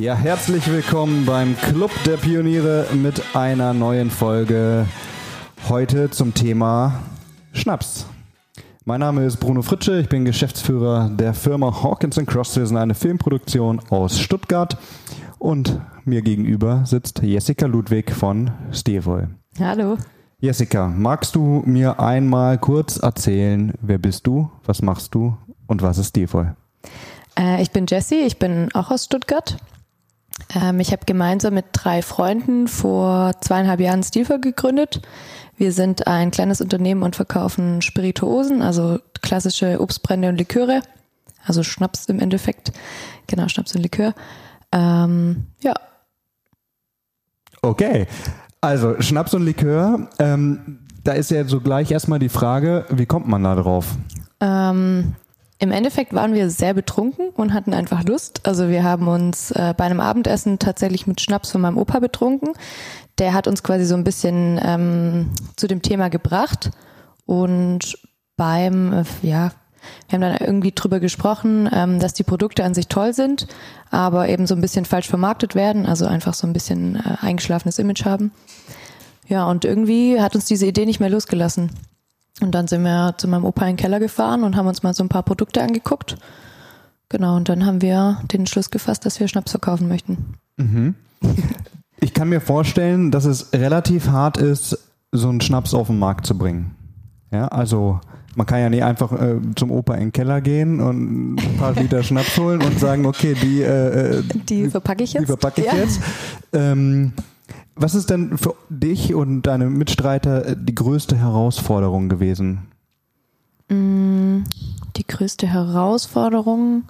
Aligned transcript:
Ja, 0.00 0.14
herzlich 0.14 0.66
willkommen 0.72 1.26
beim 1.26 1.54
Club 1.58 1.90
der 2.06 2.16
Pioniere 2.16 2.86
mit 2.94 3.22
einer 3.36 3.74
neuen 3.74 4.10
Folge. 4.10 4.86
Heute 5.68 6.08
zum 6.08 6.32
Thema 6.32 7.02
Schnaps. 7.52 8.06
Mein 8.86 9.00
Name 9.00 9.26
ist 9.26 9.36
Bruno 9.36 9.60
Fritsche, 9.60 10.00
ich 10.00 10.08
bin 10.08 10.24
Geschäftsführer 10.24 11.10
der 11.10 11.34
Firma 11.34 11.82
Hawkins 11.82 12.18
Cross. 12.24 12.56
Wir 12.56 12.66
sind 12.66 12.78
eine 12.78 12.94
Filmproduktion 12.94 13.78
aus 13.90 14.18
Stuttgart 14.18 14.78
und 15.38 15.78
mir 16.06 16.22
gegenüber 16.22 16.86
sitzt 16.86 17.20
Jessica 17.22 17.66
Ludwig 17.66 18.10
von 18.10 18.52
Stevol. 18.72 19.28
Hallo. 19.58 19.98
Jessica, 20.38 20.88
magst 20.88 21.34
du 21.34 21.62
mir 21.66 22.00
einmal 22.00 22.56
kurz 22.56 22.96
erzählen, 22.96 23.74
wer 23.82 23.98
bist 23.98 24.26
du, 24.26 24.50
was 24.64 24.80
machst 24.80 25.14
du 25.14 25.36
und 25.66 25.82
was 25.82 25.98
ist 25.98 26.08
Stevol? 26.08 26.56
Äh, 27.38 27.60
ich 27.60 27.70
bin 27.70 27.84
Jessie, 27.86 28.22
ich 28.22 28.38
bin 28.38 28.70
auch 28.72 28.90
aus 28.90 29.04
Stuttgart. 29.04 29.58
Ähm, 30.54 30.80
ich 30.80 30.92
habe 30.92 31.04
gemeinsam 31.06 31.54
mit 31.54 31.66
drei 31.72 32.02
Freunden 32.02 32.68
vor 32.68 33.32
zweieinhalb 33.40 33.80
Jahren 33.80 34.02
Stilfer 34.02 34.38
gegründet. 34.38 35.02
Wir 35.56 35.72
sind 35.72 36.06
ein 36.06 36.30
kleines 36.30 36.60
Unternehmen 36.60 37.02
und 37.02 37.16
verkaufen 37.16 37.82
Spirituosen, 37.82 38.62
also 38.62 38.98
klassische 39.20 39.80
Obstbrände 39.80 40.28
und 40.28 40.36
Liköre. 40.36 40.82
Also 41.44 41.62
Schnaps 41.62 42.06
im 42.06 42.20
Endeffekt. 42.20 42.72
Genau, 43.26 43.48
Schnaps 43.48 43.74
und 43.74 43.82
Likör. 43.82 44.14
Ähm, 44.72 45.46
ja. 45.62 45.74
Okay. 47.62 48.06
Also 48.60 49.00
Schnaps 49.00 49.34
und 49.34 49.44
Likör. 49.44 50.08
Ähm, 50.18 50.80
da 51.04 51.12
ist 51.12 51.30
ja 51.30 51.44
so 51.44 51.60
gleich 51.60 51.90
erstmal 51.90 52.18
die 52.18 52.28
Frage, 52.28 52.84
wie 52.90 53.06
kommt 53.06 53.26
man 53.26 53.42
da 53.44 53.54
drauf? 53.54 53.86
Ähm, 54.40 55.14
im 55.60 55.72
Endeffekt 55.72 56.14
waren 56.14 56.32
wir 56.32 56.48
sehr 56.48 56.72
betrunken 56.72 57.28
und 57.28 57.52
hatten 57.52 57.74
einfach 57.74 58.02
Lust. 58.04 58.46
Also 58.46 58.70
wir 58.70 58.82
haben 58.82 59.08
uns 59.08 59.50
äh, 59.50 59.74
bei 59.76 59.84
einem 59.84 60.00
Abendessen 60.00 60.58
tatsächlich 60.58 61.06
mit 61.06 61.20
Schnaps 61.20 61.50
von 61.50 61.60
meinem 61.60 61.76
Opa 61.76 61.98
betrunken. 61.98 62.54
Der 63.18 63.34
hat 63.34 63.46
uns 63.46 63.62
quasi 63.62 63.84
so 63.84 63.94
ein 63.94 64.02
bisschen 64.02 64.58
ähm, 64.64 65.30
zu 65.56 65.66
dem 65.66 65.82
Thema 65.82 66.08
gebracht. 66.08 66.70
Und 67.26 67.98
beim, 68.38 68.92
äh, 68.94 69.04
ja, 69.20 69.52
wir 70.08 70.14
haben 70.14 70.22
dann 70.22 70.36
irgendwie 70.38 70.72
drüber 70.72 70.98
gesprochen, 70.98 71.68
ähm, 71.72 72.00
dass 72.00 72.14
die 72.14 72.24
Produkte 72.24 72.64
an 72.64 72.72
sich 72.72 72.88
toll 72.88 73.12
sind, 73.12 73.46
aber 73.90 74.30
eben 74.30 74.46
so 74.46 74.54
ein 74.54 74.62
bisschen 74.62 74.86
falsch 74.86 75.08
vermarktet 75.08 75.54
werden, 75.54 75.84
also 75.84 76.06
einfach 76.06 76.32
so 76.32 76.46
ein 76.46 76.54
bisschen 76.54 76.96
äh, 76.96 77.16
eingeschlafenes 77.20 77.78
Image 77.78 78.06
haben. 78.06 78.32
Ja, 79.28 79.44
und 79.44 79.66
irgendwie 79.66 80.20
hat 80.20 80.34
uns 80.34 80.46
diese 80.46 80.66
Idee 80.66 80.86
nicht 80.86 81.00
mehr 81.00 81.10
losgelassen. 81.10 81.70
Und 82.40 82.52
dann 82.52 82.66
sind 82.68 82.82
wir 82.82 83.14
zu 83.18 83.28
meinem 83.28 83.44
Opa 83.44 83.66
in 83.66 83.72
den 83.72 83.76
Keller 83.76 84.00
gefahren 84.00 84.44
und 84.44 84.56
haben 84.56 84.66
uns 84.66 84.82
mal 84.82 84.94
so 84.94 85.02
ein 85.04 85.08
paar 85.08 85.22
Produkte 85.22 85.62
angeguckt. 85.62 86.16
Genau, 87.08 87.36
und 87.36 87.48
dann 87.48 87.66
haben 87.66 87.82
wir 87.82 88.20
den 88.32 88.46
Schluss 88.46 88.70
gefasst, 88.70 89.04
dass 89.04 89.18
wir 89.20 89.28
Schnaps 89.28 89.50
verkaufen 89.50 89.88
möchten. 89.88 90.34
Mhm. 90.56 90.94
Ich 92.02 92.14
kann 92.14 92.30
mir 92.30 92.40
vorstellen, 92.40 93.10
dass 93.10 93.26
es 93.26 93.52
relativ 93.52 94.08
hart 94.08 94.38
ist, 94.38 94.78
so 95.12 95.28
einen 95.28 95.42
Schnaps 95.42 95.74
auf 95.74 95.88
den 95.88 95.98
Markt 95.98 96.26
zu 96.26 96.36
bringen. 96.36 96.74
Ja, 97.30 97.48
also 97.48 98.00
man 98.36 98.46
kann 98.46 98.60
ja 98.60 98.70
nicht 98.70 98.82
einfach 98.82 99.12
äh, 99.12 99.36
zum 99.56 99.70
Opa 99.70 99.94
in 99.94 100.00
den 100.00 100.12
Keller 100.12 100.40
gehen 100.40 100.80
und 100.80 101.34
ein 101.34 101.56
paar 101.58 101.72
Liter 101.74 102.02
Schnaps 102.02 102.38
holen 102.38 102.62
und 102.62 102.80
sagen, 102.80 103.04
okay, 103.04 103.34
die, 103.34 103.60
äh, 103.60 104.18
äh 104.18 104.22
die 104.48 104.70
verpacke 104.70 105.04
ich 105.04 105.12
jetzt. 105.12 105.22
Die 105.22 105.26
verpacke 105.26 105.60
ich 105.60 105.66
ja. 105.66 105.74
jetzt. 105.74 106.00
Ähm, 106.52 107.12
was 107.80 107.94
ist 107.94 108.10
denn 108.10 108.36
für 108.36 108.54
dich 108.68 109.14
und 109.14 109.42
deine 109.42 109.66
Mitstreiter 109.66 110.46
äh, 110.46 110.56
die 110.58 110.74
größte 110.74 111.16
Herausforderung 111.16 112.08
gewesen? 112.08 112.68
Mm, 113.68 114.44
die 114.96 115.06
größte 115.06 115.46
Herausforderung 115.46 116.84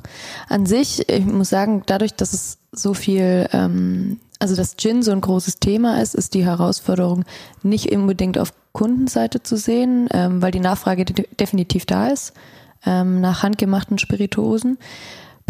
an 0.49 0.67
sich, 0.67 1.09
ich 1.09 1.25
muss 1.25 1.49
sagen, 1.49 1.83
dadurch, 1.87 2.15
dass 2.15 2.33
es 2.33 2.59
so 2.73 2.95
viel, 2.95 3.49
ähm, 3.53 4.19
also 4.39 4.57
dass 4.57 4.77
Gin 4.77 5.03
so 5.03 5.13
ein 5.13 5.21
großes 5.21 5.61
Thema 5.61 6.01
ist, 6.01 6.15
ist 6.15 6.35
die 6.35 6.45
Herausforderung 6.45 7.25
nicht 7.63 7.93
unbedingt 7.93 8.39
auf 8.39 8.53
Kundenseite 8.73 9.43
zu 9.43 9.57
sehen, 9.57 10.09
ähm, 10.13 10.43
weil 10.43 10.53
die 10.53 10.61
Nachfrage 10.61 11.05
definitiv 11.05 11.87
da 11.87 12.09
ist 12.09 12.33
ähm, 12.87 13.21
nach 13.21 13.43
handgemachten 13.43 13.99
Spirituosen. 13.99 14.79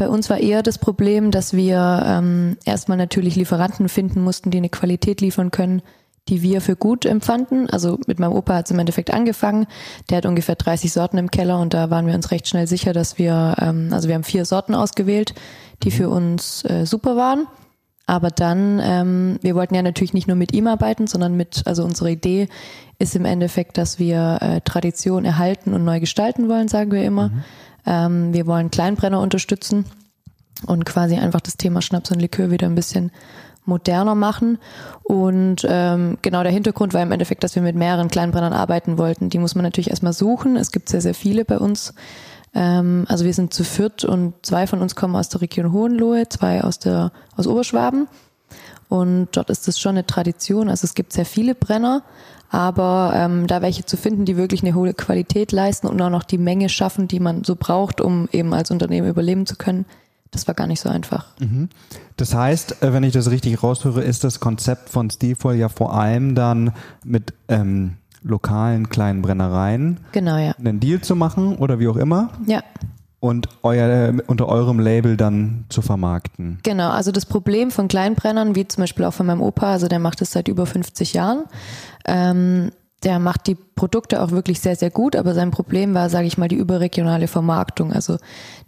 Bei 0.00 0.08
uns 0.08 0.30
war 0.30 0.38
eher 0.38 0.62
das 0.62 0.78
Problem, 0.78 1.30
dass 1.30 1.52
wir 1.52 2.02
ähm, 2.06 2.56
erstmal 2.64 2.96
natürlich 2.96 3.36
Lieferanten 3.36 3.90
finden 3.90 4.22
mussten, 4.22 4.50
die 4.50 4.56
eine 4.56 4.70
Qualität 4.70 5.20
liefern 5.20 5.50
können, 5.50 5.82
die 6.30 6.40
wir 6.40 6.62
für 6.62 6.74
gut 6.74 7.04
empfanden. 7.04 7.68
Also 7.68 7.98
mit 8.06 8.18
meinem 8.18 8.32
Opa 8.32 8.54
hat 8.54 8.64
es 8.64 8.70
im 8.70 8.78
Endeffekt 8.78 9.12
angefangen. 9.12 9.66
Der 10.08 10.16
hat 10.16 10.24
ungefähr 10.24 10.54
30 10.54 10.90
Sorten 10.90 11.18
im 11.18 11.30
Keller 11.30 11.60
und 11.60 11.74
da 11.74 11.90
waren 11.90 12.06
wir 12.06 12.14
uns 12.14 12.30
recht 12.30 12.48
schnell 12.48 12.66
sicher, 12.66 12.94
dass 12.94 13.18
wir, 13.18 13.56
ähm, 13.60 13.90
also 13.92 14.08
wir 14.08 14.14
haben 14.14 14.24
vier 14.24 14.46
Sorten 14.46 14.74
ausgewählt, 14.74 15.34
die 15.82 15.90
für 15.90 16.08
uns 16.08 16.64
äh, 16.64 16.86
super 16.86 17.16
waren. 17.16 17.46
Aber 18.06 18.30
dann, 18.30 18.80
ähm, 18.82 19.38
wir 19.42 19.54
wollten 19.54 19.74
ja 19.74 19.82
natürlich 19.82 20.14
nicht 20.14 20.28
nur 20.28 20.36
mit 20.36 20.54
ihm 20.54 20.66
arbeiten, 20.66 21.08
sondern 21.08 21.36
mit, 21.36 21.64
also 21.66 21.84
unsere 21.84 22.10
Idee 22.10 22.48
ist 22.98 23.14
im 23.16 23.26
Endeffekt, 23.26 23.76
dass 23.76 23.98
wir 23.98 24.38
äh, 24.40 24.60
Tradition 24.62 25.26
erhalten 25.26 25.74
und 25.74 25.84
neu 25.84 26.00
gestalten 26.00 26.48
wollen, 26.48 26.68
sagen 26.68 26.90
wir 26.90 27.04
immer. 27.04 27.28
Mhm. 27.28 27.44
Ähm, 27.86 28.32
wir 28.32 28.46
wollen 28.46 28.70
Kleinbrenner 28.70 29.20
unterstützen 29.20 29.84
und 30.66 30.84
quasi 30.84 31.16
einfach 31.16 31.40
das 31.40 31.56
Thema 31.56 31.82
Schnaps 31.82 32.10
und 32.10 32.20
Likör 32.20 32.50
wieder 32.50 32.66
ein 32.66 32.74
bisschen 32.74 33.10
moderner 33.64 34.14
machen. 34.14 34.58
Und 35.02 35.66
ähm, 35.68 36.18
genau 36.22 36.42
der 36.42 36.52
Hintergrund 36.52 36.94
war 36.94 37.02
im 37.02 37.12
Endeffekt, 37.12 37.44
dass 37.44 37.54
wir 37.54 37.62
mit 37.62 37.76
mehreren 37.76 38.08
Kleinbrennern 38.08 38.52
arbeiten 38.52 38.98
wollten. 38.98 39.30
Die 39.30 39.38
muss 39.38 39.54
man 39.54 39.64
natürlich 39.64 39.90
erstmal 39.90 40.12
suchen. 40.12 40.56
Es 40.56 40.72
gibt 40.72 40.88
sehr, 40.88 41.00
sehr 41.00 41.14
viele 41.14 41.44
bei 41.44 41.58
uns. 41.58 41.94
Ähm, 42.54 43.04
also 43.08 43.24
wir 43.24 43.34
sind 43.34 43.54
zu 43.54 43.64
viert 43.64 44.04
und 44.04 44.34
zwei 44.44 44.66
von 44.66 44.80
uns 44.80 44.96
kommen 44.96 45.16
aus 45.16 45.28
der 45.28 45.40
Region 45.40 45.72
Hohenlohe, 45.72 46.28
zwei 46.28 46.62
aus 46.62 46.78
der 46.78 47.12
aus 47.36 47.46
Oberschwaben. 47.46 48.08
Und 48.88 49.28
dort 49.32 49.50
ist 49.50 49.68
es 49.68 49.78
schon 49.78 49.90
eine 49.90 50.06
Tradition. 50.06 50.68
Also 50.68 50.84
es 50.84 50.94
gibt 50.94 51.12
sehr 51.12 51.26
viele 51.26 51.54
Brenner, 51.54 52.02
aber 52.50 53.12
ähm, 53.14 53.46
da 53.46 53.62
welche 53.62 53.86
zu 53.86 53.96
finden, 53.96 54.24
die 54.24 54.36
wirklich 54.36 54.62
eine 54.62 54.74
hohe 54.74 54.92
Qualität 54.92 55.52
leisten 55.52 55.86
und 55.86 56.00
auch 56.02 56.10
noch 56.10 56.24
die 56.24 56.38
Menge 56.38 56.68
schaffen, 56.68 57.08
die 57.08 57.20
man 57.20 57.44
so 57.44 57.56
braucht, 57.56 58.00
um 58.00 58.28
eben 58.32 58.52
als 58.52 58.70
Unternehmen 58.70 59.08
überleben 59.08 59.46
zu 59.46 59.56
können, 59.56 59.86
das 60.32 60.46
war 60.46 60.54
gar 60.54 60.66
nicht 60.66 60.80
so 60.80 60.88
einfach. 60.88 61.26
Mhm. 61.38 61.68
Das 62.16 62.34
heißt, 62.34 62.82
äh, 62.82 62.92
wenn 62.92 63.04
ich 63.04 63.12
das 63.12 63.30
richtig 63.30 63.62
raushöre, 63.62 64.02
ist 64.02 64.24
das 64.24 64.40
Konzept 64.40 64.90
von 64.90 65.10
Stilvoll 65.10 65.54
ja 65.54 65.68
vor 65.68 65.94
allem 65.94 66.34
dann 66.34 66.72
mit 67.04 67.32
ähm, 67.48 67.96
lokalen 68.22 68.88
kleinen 68.88 69.22
Brennereien 69.22 70.00
genau, 70.12 70.36
ja. 70.36 70.52
einen 70.58 70.80
Deal 70.80 71.00
zu 71.00 71.16
machen 71.16 71.56
oder 71.56 71.78
wie 71.78 71.88
auch 71.88 71.96
immer. 71.96 72.30
Ja 72.46 72.62
und 73.20 73.48
euer, 73.62 74.14
unter 74.26 74.48
eurem 74.48 74.80
Label 74.80 75.16
dann 75.16 75.66
zu 75.68 75.82
vermarkten. 75.82 76.58
Genau, 76.62 76.90
also 76.90 77.12
das 77.12 77.26
Problem 77.26 77.70
von 77.70 77.86
Kleinbrennern, 77.86 78.56
wie 78.56 78.66
zum 78.66 78.82
Beispiel 78.82 79.04
auch 79.04 79.14
von 79.14 79.26
meinem 79.26 79.42
Opa, 79.42 79.72
also 79.72 79.88
der 79.88 79.98
macht 79.98 80.22
es 80.22 80.32
seit 80.32 80.48
über 80.48 80.64
50 80.64 81.12
Jahren, 81.12 81.44
ähm, 82.06 82.70
der 83.02 83.18
macht 83.18 83.46
die 83.46 83.54
Produkte 83.54 84.22
auch 84.22 84.30
wirklich 84.30 84.60
sehr, 84.60 84.76
sehr 84.76 84.90
gut, 84.90 85.16
aber 85.16 85.32
sein 85.32 85.50
Problem 85.50 85.94
war, 85.94 86.10
sage 86.10 86.26
ich 86.26 86.36
mal, 86.36 86.48
die 86.48 86.56
überregionale 86.56 87.28
Vermarktung. 87.28 87.94
Also 87.94 88.18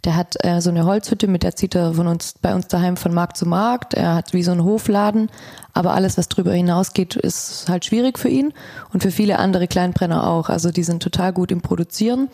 der 0.05 0.15
hat 0.15 0.35
äh, 0.43 0.59
so 0.59 0.71
eine 0.71 0.85
Holzhütte, 0.85 1.27
mit 1.27 1.43
der 1.43 1.55
zieht 1.55 1.75
er 1.75 1.93
von 1.93 2.07
uns, 2.07 2.33
bei 2.41 2.55
uns 2.55 2.67
daheim 2.67 2.97
von 2.97 3.13
Markt 3.13 3.37
zu 3.37 3.45
Markt. 3.45 3.93
Er 3.93 4.15
hat 4.15 4.33
wie 4.33 4.41
so 4.41 4.51
einen 4.51 4.63
Hofladen, 4.63 5.29
aber 5.73 5.93
alles, 5.93 6.17
was 6.17 6.29
drüber 6.29 6.51
hinausgeht, 6.51 7.15
ist 7.15 7.69
halt 7.69 7.85
schwierig 7.85 8.17
für 8.17 8.29
ihn 8.29 8.53
und 8.91 9.03
für 9.03 9.11
viele 9.11 9.37
andere 9.37 9.67
Kleinbrenner 9.67 10.27
auch. 10.27 10.49
Also 10.49 10.71
die 10.71 10.83
sind 10.83 11.03
total 11.03 11.31
gut 11.31 11.51
im 11.51 11.61
Produzieren 11.61 12.29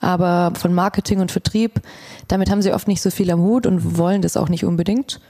aber 0.00 0.52
von 0.58 0.74
Marketing 0.74 1.20
und 1.20 1.32
Vertrieb, 1.32 1.80
damit 2.28 2.50
haben 2.50 2.62
sie 2.62 2.72
oft 2.72 2.88
nicht 2.88 3.00
so 3.00 3.10
viel 3.10 3.30
am 3.30 3.40
Hut 3.40 3.66
und 3.66 3.96
wollen 3.96 4.22
das 4.22 4.36
auch 4.36 4.48
nicht 4.48 4.64
unbedingt. 4.64 5.20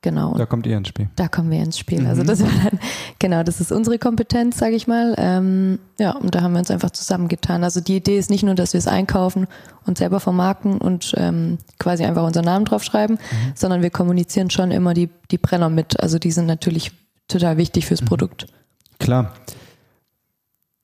Genau. 0.00 0.34
Da 0.34 0.46
kommt 0.46 0.64
ihr 0.66 0.76
ins 0.76 0.88
Spiel. 0.88 1.08
Da 1.16 1.26
kommen 1.26 1.50
wir 1.50 1.60
ins 1.60 1.76
Spiel. 1.76 2.06
Also 2.06 2.22
mhm. 2.22 2.28
Das 2.28 2.40
war 2.40 2.50
dann, 2.64 2.78
genau, 3.18 3.42
das 3.42 3.60
ist 3.60 3.72
unsere 3.72 3.98
Kompetenz, 3.98 4.56
sage 4.58 4.76
ich 4.76 4.86
mal. 4.86 5.14
Ähm, 5.18 5.80
ja, 5.98 6.12
und 6.12 6.34
da 6.34 6.42
haben 6.42 6.52
wir 6.52 6.60
uns 6.60 6.70
einfach 6.70 6.90
zusammengetan. 6.90 7.64
Also 7.64 7.80
die 7.80 7.96
Idee 7.96 8.16
ist 8.16 8.30
nicht 8.30 8.44
nur, 8.44 8.54
dass 8.54 8.74
wir 8.74 8.78
es 8.78 8.86
einkaufen 8.86 9.48
und 9.86 9.98
selber 9.98 10.20
vermarkten 10.20 10.78
und 10.78 11.14
ähm, 11.16 11.58
quasi 11.80 12.04
einfach 12.04 12.24
unseren 12.24 12.44
Namen 12.44 12.64
draufschreiben, 12.64 13.16
mhm. 13.16 13.52
sondern 13.56 13.82
wir 13.82 13.90
kommunizieren 13.90 14.50
schon 14.50 14.70
immer 14.70 14.94
die, 14.94 15.10
die 15.32 15.38
Brenner 15.38 15.68
mit. 15.68 15.98
Also 16.00 16.20
die 16.20 16.30
sind 16.30 16.46
natürlich 16.46 16.92
total 17.26 17.56
wichtig 17.56 17.86
fürs 17.86 18.02
mhm. 18.02 18.06
Produkt. 18.06 18.46
Klar. 19.00 19.34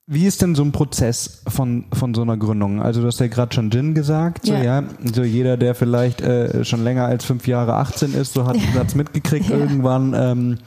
Wie 0.06 0.26
ist 0.26 0.42
denn 0.42 0.54
so 0.54 0.62
ein 0.62 0.72
Prozess 0.72 1.42
von, 1.48 1.86
von 1.92 2.12
so 2.12 2.22
einer 2.22 2.36
Gründung? 2.36 2.82
Also 2.82 3.00
du 3.00 3.06
hast 3.06 3.20
ja 3.20 3.26
gerade 3.28 3.54
schon 3.54 3.70
Gin 3.70 3.94
gesagt, 3.94 4.44
so, 4.44 4.52
ja. 4.52 4.62
ja. 4.62 4.84
So 5.14 5.22
jeder, 5.22 5.56
der 5.56 5.74
vielleicht 5.74 6.20
äh, 6.20 6.62
schon 6.64 6.84
länger 6.84 7.06
als 7.06 7.24
fünf 7.24 7.46
Jahre 7.46 7.74
18 7.74 8.12
ist, 8.12 8.34
so 8.34 8.46
hat 8.46 8.56
es 8.86 8.94
mitgekriegt, 8.94 9.48
ja. 9.50 9.56
irgendwann 9.56 10.14
ähm, 10.14 10.58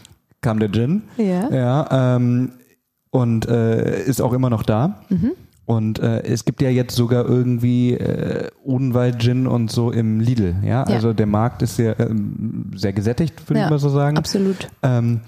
kam 0.41 0.59
der 0.59 0.71
Gin. 0.71 1.03
Ja. 1.17 1.49
ja 1.51 2.15
ähm, 2.15 2.53
und 3.11 3.47
äh, 3.47 4.03
ist 4.03 4.21
auch 4.21 4.33
immer 4.33 4.49
noch 4.49 4.63
da. 4.63 5.01
Mhm. 5.09 5.33
Und 5.65 5.99
äh, 5.99 6.23
es 6.23 6.45
gibt 6.45 6.61
ja 6.61 6.69
jetzt 6.69 6.95
sogar 6.95 7.25
irgendwie 7.25 7.93
äh, 7.93 8.49
Odenwald 8.63 9.19
Gin 9.19 9.45
und 9.45 9.69
so 9.69 9.91
im 9.91 10.19
Lidl. 10.19 10.55
Ja, 10.63 10.83
also 10.83 11.11
der 11.13 11.25
Markt 11.25 11.61
ist 11.61 11.75
sehr, 11.75 11.99
ähm, 11.99 12.71
sehr 12.73 12.93
gesättigt, 12.93 13.47
würde 13.49 13.63
ich 13.63 13.69
mal 13.69 13.77
so 13.77 13.89
sagen. 13.89 14.17
Absolut. 14.17 14.69
Ähm, 14.81 15.19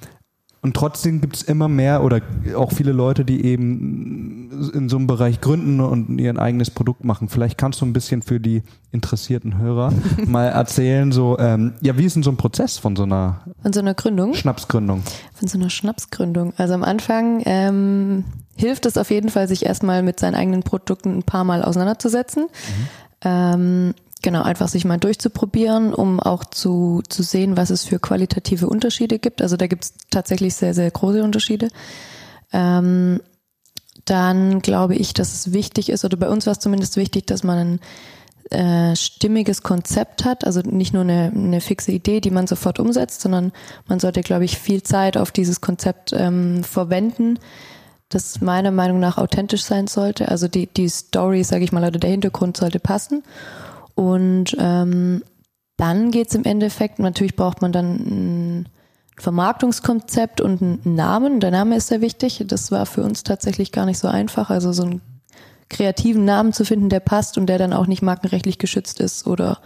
und 0.61 0.75
trotzdem 0.75 1.21
gibt 1.21 1.37
es 1.37 1.43
immer 1.43 1.69
mehr 1.69 2.03
oder 2.03 2.21
auch 2.55 2.73
viele 2.73 2.91
Leute, 2.91 3.23
die 3.23 3.45
eben 3.45 4.49
in 4.73 4.89
so 4.89 4.97
einem 4.97 5.07
Bereich 5.07 5.39
gründen 5.39 5.79
und 5.79 6.19
ihr 6.19 6.37
eigenes 6.37 6.69
Produkt 6.69 7.05
machen. 7.05 7.29
Vielleicht 7.29 7.57
kannst 7.57 7.79
du 7.79 7.85
ein 7.85 7.93
bisschen 7.93 8.21
für 8.21 8.41
die 8.41 8.63
interessierten 8.91 9.57
Hörer 9.57 9.93
mal 10.25 10.47
erzählen, 10.47 11.13
so, 11.13 11.39
ähm, 11.39 11.73
ja, 11.81 11.97
wie 11.97 12.05
ist 12.05 12.15
denn 12.15 12.23
so 12.23 12.31
ein 12.31 12.37
Prozess 12.37 12.77
von 12.77 12.97
so 12.97 13.03
einer, 13.03 13.41
von 13.61 13.71
so 13.71 13.79
einer 13.79 13.93
Gründung? 13.93 14.33
Schnapsgründung. 14.33 15.03
Von 15.33 15.47
so 15.47 15.57
einer 15.57 15.69
Schnapsgründung. 15.69 16.53
Also 16.57 16.73
am 16.73 16.83
Anfang 16.83 17.41
ähm, 17.45 18.25
hilft 18.57 18.85
es 18.85 18.97
auf 18.97 19.11
jeden 19.11 19.29
Fall, 19.29 19.47
sich 19.47 19.65
erstmal 19.65 20.03
mit 20.03 20.19
seinen 20.19 20.35
eigenen 20.35 20.63
Produkten 20.63 21.19
ein 21.19 21.23
paar 21.23 21.45
Mal 21.45 21.63
auseinanderzusetzen. 21.63 22.43
Mhm. 22.43 22.87
Ähm, 23.21 23.93
genau, 24.21 24.43
einfach 24.43 24.67
sich 24.67 24.85
mal 24.85 24.97
durchzuprobieren, 24.97 25.93
um 25.93 26.19
auch 26.19 26.45
zu, 26.45 27.01
zu 27.07 27.23
sehen, 27.23 27.57
was 27.57 27.69
es 27.69 27.85
für 27.85 27.99
qualitative 27.99 28.67
Unterschiede 28.67 29.19
gibt. 29.19 29.41
Also 29.41 29.57
da 29.57 29.67
gibt 29.67 29.85
es 29.85 29.93
tatsächlich 30.09 30.55
sehr, 30.55 30.73
sehr 30.73 30.89
große 30.89 31.23
Unterschiede. 31.23 31.69
Ähm, 32.51 33.21
dann 34.05 34.61
glaube 34.61 34.95
ich, 34.95 35.13
dass 35.13 35.33
es 35.33 35.53
wichtig 35.53 35.89
ist, 35.89 36.03
oder 36.05 36.17
bei 36.17 36.29
uns 36.29 36.45
war 36.45 36.53
es 36.53 36.59
zumindest 36.59 36.97
wichtig, 36.97 37.27
dass 37.27 37.43
man 37.43 37.57
ein 37.57 37.79
äh, 38.51 38.95
stimmiges 38.95 39.61
Konzept 39.61 40.25
hat, 40.25 40.45
also 40.45 40.61
nicht 40.61 40.93
nur 40.93 41.03
eine, 41.03 41.31
eine 41.33 41.61
fixe 41.61 41.91
Idee, 41.91 42.19
die 42.19 42.31
man 42.31 42.47
sofort 42.47 42.79
umsetzt, 42.79 43.21
sondern 43.21 43.51
man 43.87 43.99
sollte, 43.99 44.21
glaube 44.21 44.45
ich, 44.45 44.57
viel 44.57 44.81
Zeit 44.81 45.17
auf 45.17 45.31
dieses 45.31 45.61
Konzept 45.61 46.13
ähm, 46.13 46.63
verwenden, 46.63 47.37
das 48.09 48.41
meiner 48.41 48.71
Meinung 48.71 48.99
nach 48.99 49.19
authentisch 49.19 49.63
sein 49.63 49.85
sollte. 49.85 50.29
Also 50.29 50.47
die, 50.47 50.65
die 50.65 50.89
Story, 50.89 51.43
sage 51.43 51.63
ich 51.63 51.71
mal, 51.71 51.83
oder 51.83 51.99
der 51.99 52.09
Hintergrund 52.09 52.57
sollte 52.57 52.79
passen. 52.79 53.23
Und 53.99 54.55
ähm, 54.57 55.23
dann 55.75 56.09
geht's 56.11 56.33
im 56.33 56.45
Endeffekt, 56.45 56.99
natürlich 56.99 57.35
braucht 57.35 57.61
man 57.61 57.73
dann 57.73 57.95
ein 57.95 58.69
Vermarktungskonzept 59.17 60.39
und 60.39 60.61
einen 60.61 60.95
Namen. 60.95 61.41
Der 61.41 61.51
Name 61.51 61.75
ist 61.75 61.87
sehr 61.87 61.99
wichtig. 61.99 62.41
Das 62.47 62.71
war 62.71 62.85
für 62.85 63.03
uns 63.03 63.23
tatsächlich 63.23 63.73
gar 63.73 63.85
nicht 63.85 63.99
so 63.99 64.07
einfach. 64.07 64.51
Also 64.51 64.71
so 64.71 64.83
einen 64.83 65.01
kreativen 65.69 66.23
Namen 66.23 66.53
zu 66.53 66.63
finden, 66.63 66.87
der 66.87 67.01
passt 67.01 67.37
und 67.37 67.47
der 67.47 67.57
dann 67.57 67.73
auch 67.73 67.87
nicht 67.87 68.01
markenrechtlich 68.01 68.57
geschützt 68.57 69.01
ist 69.01 69.27
oder 69.27 69.59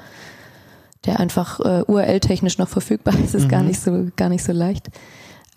der 1.06 1.20
einfach 1.20 1.60
äh, 1.60 1.84
URL-technisch 1.86 2.58
noch 2.58 2.70
verfügbar 2.70 3.14
ist, 3.24 3.36
ist 3.36 3.44
mhm. 3.44 3.50
gar 3.50 3.62
nicht 3.62 3.82
so 3.82 4.08
gar 4.16 4.30
nicht 4.30 4.44
so 4.44 4.52
leicht. 4.52 4.90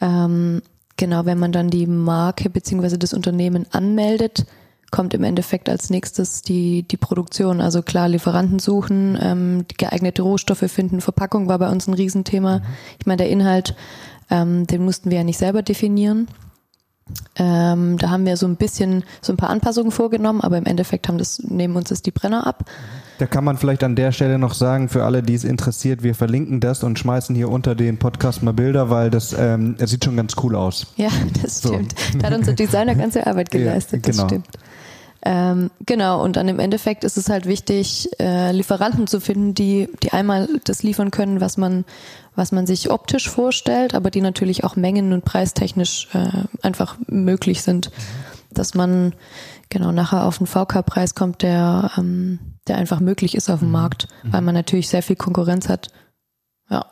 Ähm, 0.03 0.61
genau, 0.99 1.25
wenn 1.25 1.39
man 1.39 1.53
dann 1.53 1.71
die 1.71 1.87
Marke 1.87 2.51
beziehungsweise 2.51 2.99
das 2.99 3.15
Unternehmen 3.15 3.65
anmeldet, 3.71 4.45
kommt 4.91 5.15
im 5.15 5.25
Endeffekt 5.25 5.69
als 5.69 5.91
nächstes 5.91 6.43
die, 6.43 6.83
die 6.83 6.97
Produktion. 6.97 7.61
Also 7.61 7.83
klar, 7.83 8.09
Lieferanten 8.09 8.59
suchen, 8.59 9.19
ähm, 9.21 9.65
geeignete 9.77 10.23
Rohstoffe 10.23 10.71
finden, 10.71 11.01
Verpackung 11.01 11.49
war 11.49 11.59
bei 11.59 11.71
uns 11.71 11.87
ein 11.87 11.95
Riesenthema. 11.95 12.59
Mhm. 12.59 12.65
Ich 12.99 13.07
meine, 13.07 13.19
der 13.19 13.29
Inhalt, 13.29 13.75
ähm, 14.31 14.67
den 14.67 14.85
mussten 14.85 15.11
wir 15.11 15.19
ja 15.19 15.25
nicht 15.25 15.39
selber 15.39 15.63
definieren. 15.63 16.29
Ähm, 17.37 17.99
da 17.99 18.11
haben 18.11 18.27
wir 18.27 18.37
so 18.37 18.47
ein 18.47 18.57
bisschen, 18.57 19.05
so 19.21 19.33
ein 19.33 19.37
paar 19.37 19.51
Anpassungen 19.51 19.93
vorgenommen, 19.93 20.41
aber 20.41 20.59
im 20.59 20.67
Endeffekt 20.67 21.07
haben 21.07 21.19
das, 21.19 21.41
nehmen 21.41 21.77
uns 21.77 21.91
das 21.91 22.03
die 22.03 22.11
Brenner 22.11 22.47
ab. 22.47 22.65
Da 23.19 23.27
kann 23.27 23.45
man 23.45 23.57
vielleicht 23.57 23.85
an 23.85 23.95
der 23.95 24.11
Stelle 24.13 24.39
noch 24.39 24.55
sagen, 24.55 24.89
für 24.89 25.05
alle, 25.05 25.23
die 25.23 25.35
es 25.35 25.45
interessiert, 25.45 26.03
wir 26.03 26.15
verlinken 26.15 26.61
das 26.61 26.83
und 26.83 26.99
schmeißen 26.99 27.35
hier 27.37 27.49
unter 27.49 27.75
den 27.75 27.99
Podcast 27.99 28.43
mal 28.43 28.53
Bilder, 28.53 28.91
weil 28.91 29.11
das, 29.11 29.35
ähm, 29.39 29.77
es 29.79 29.91
sieht 29.91 30.05
schon 30.05 30.17
ganz 30.17 30.35
cool 30.43 30.57
aus. 30.57 30.89
Ja, 30.97 31.09
das 31.43 31.61
stimmt. 31.61 31.95
So. 32.13 32.19
Da 32.19 32.27
hat 32.27 32.35
unser 32.35 32.55
Designer 32.55 32.95
ganze 32.95 33.27
Arbeit 33.27 33.51
geleistet, 33.51 34.05
ja, 34.07 34.13
genau. 34.13 34.23
das 34.25 34.31
stimmt. 34.31 34.49
Ähm, 35.29 35.73
genau, 35.85 36.23
und 36.23 36.37
dann 36.37 36.47
im 36.47 36.61
Endeffekt 36.61 37.03
ist 37.03 37.17
es 37.17 37.29
halt 37.29 37.47
wichtig, 37.47 38.09
äh, 38.21 38.53
Lieferanten 38.53 39.09
zu 39.09 39.21
finden, 39.21 39.55
die, 39.55 39.89
die 40.05 40.13
einmal 40.13 40.49
das 40.63 40.85
liefern 40.85 41.11
können, 41.11 41.41
was 41.41 41.57
man, 41.57 41.85
was 42.37 42.53
man 42.53 42.65
sich 42.65 42.93
optisch 42.93 43.29
vorstellt, 43.29 43.97
aber 43.97 44.13
die 44.13 44.21
natürlich 44.21 44.63
auch 44.63 44.77
mengen- 44.77 45.13
und 45.13 45.25
preistechnisch 45.25 46.07
äh, 46.15 46.45
einfach 46.63 46.97
möglich 47.09 47.63
sind. 47.63 47.91
Dass 48.53 48.75
man 48.75 49.15
genau 49.69 49.91
nachher 49.91 50.25
auf 50.25 50.39
einen 50.39 50.47
VK-Preis 50.47 51.17
kommt, 51.17 51.43
der, 51.43 51.91
ähm, 51.99 52.39
der 52.69 52.77
einfach 52.77 53.01
möglich 53.01 53.35
ist 53.35 53.51
auf 53.51 53.59
dem 53.59 53.69
mhm. 53.69 53.73
Markt, 53.73 54.07
weil 54.23 54.43
man 54.43 54.55
natürlich 54.55 54.89
sehr 54.89 55.03
viel 55.03 55.17
Konkurrenz 55.17 55.69
hat. 55.69 55.89
Ja. 56.71 56.87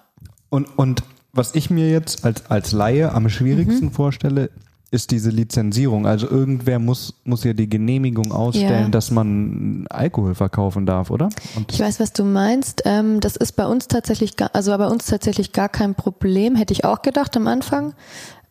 Und, 0.48 0.76
und 0.76 1.04
was 1.32 1.54
ich 1.54 1.70
mir 1.70 1.88
jetzt 1.88 2.24
als, 2.24 2.50
als 2.50 2.72
Laie 2.72 3.12
am 3.12 3.28
schwierigsten 3.28 3.86
mhm. 3.86 3.92
vorstelle, 3.92 4.50
ist 4.94 5.10
diese 5.10 5.30
Lizenzierung. 5.30 6.06
Also 6.06 6.30
irgendwer 6.30 6.78
muss, 6.78 7.14
muss 7.24 7.42
ja 7.42 7.52
die 7.52 7.68
Genehmigung 7.68 8.32
ausstellen, 8.32 8.84
ja. 8.84 8.88
dass 8.88 9.10
man 9.10 9.86
Alkohol 9.90 10.34
verkaufen 10.34 10.86
darf, 10.86 11.10
oder? 11.10 11.28
Und 11.56 11.72
ich 11.72 11.80
weiß, 11.80 11.98
was 11.98 12.12
du 12.12 12.24
meinst. 12.24 12.82
Ähm, 12.84 13.20
das 13.20 13.36
ist 13.36 13.52
bei 13.52 13.66
uns 13.66 13.88
tatsächlich, 13.88 14.36
gar, 14.36 14.50
also 14.54 14.76
bei 14.78 14.86
uns 14.86 15.06
tatsächlich 15.06 15.52
gar 15.52 15.68
kein 15.68 15.94
Problem, 15.94 16.54
hätte 16.54 16.72
ich 16.72 16.84
auch 16.84 17.02
gedacht 17.02 17.36
am 17.36 17.48
Anfang. 17.48 17.94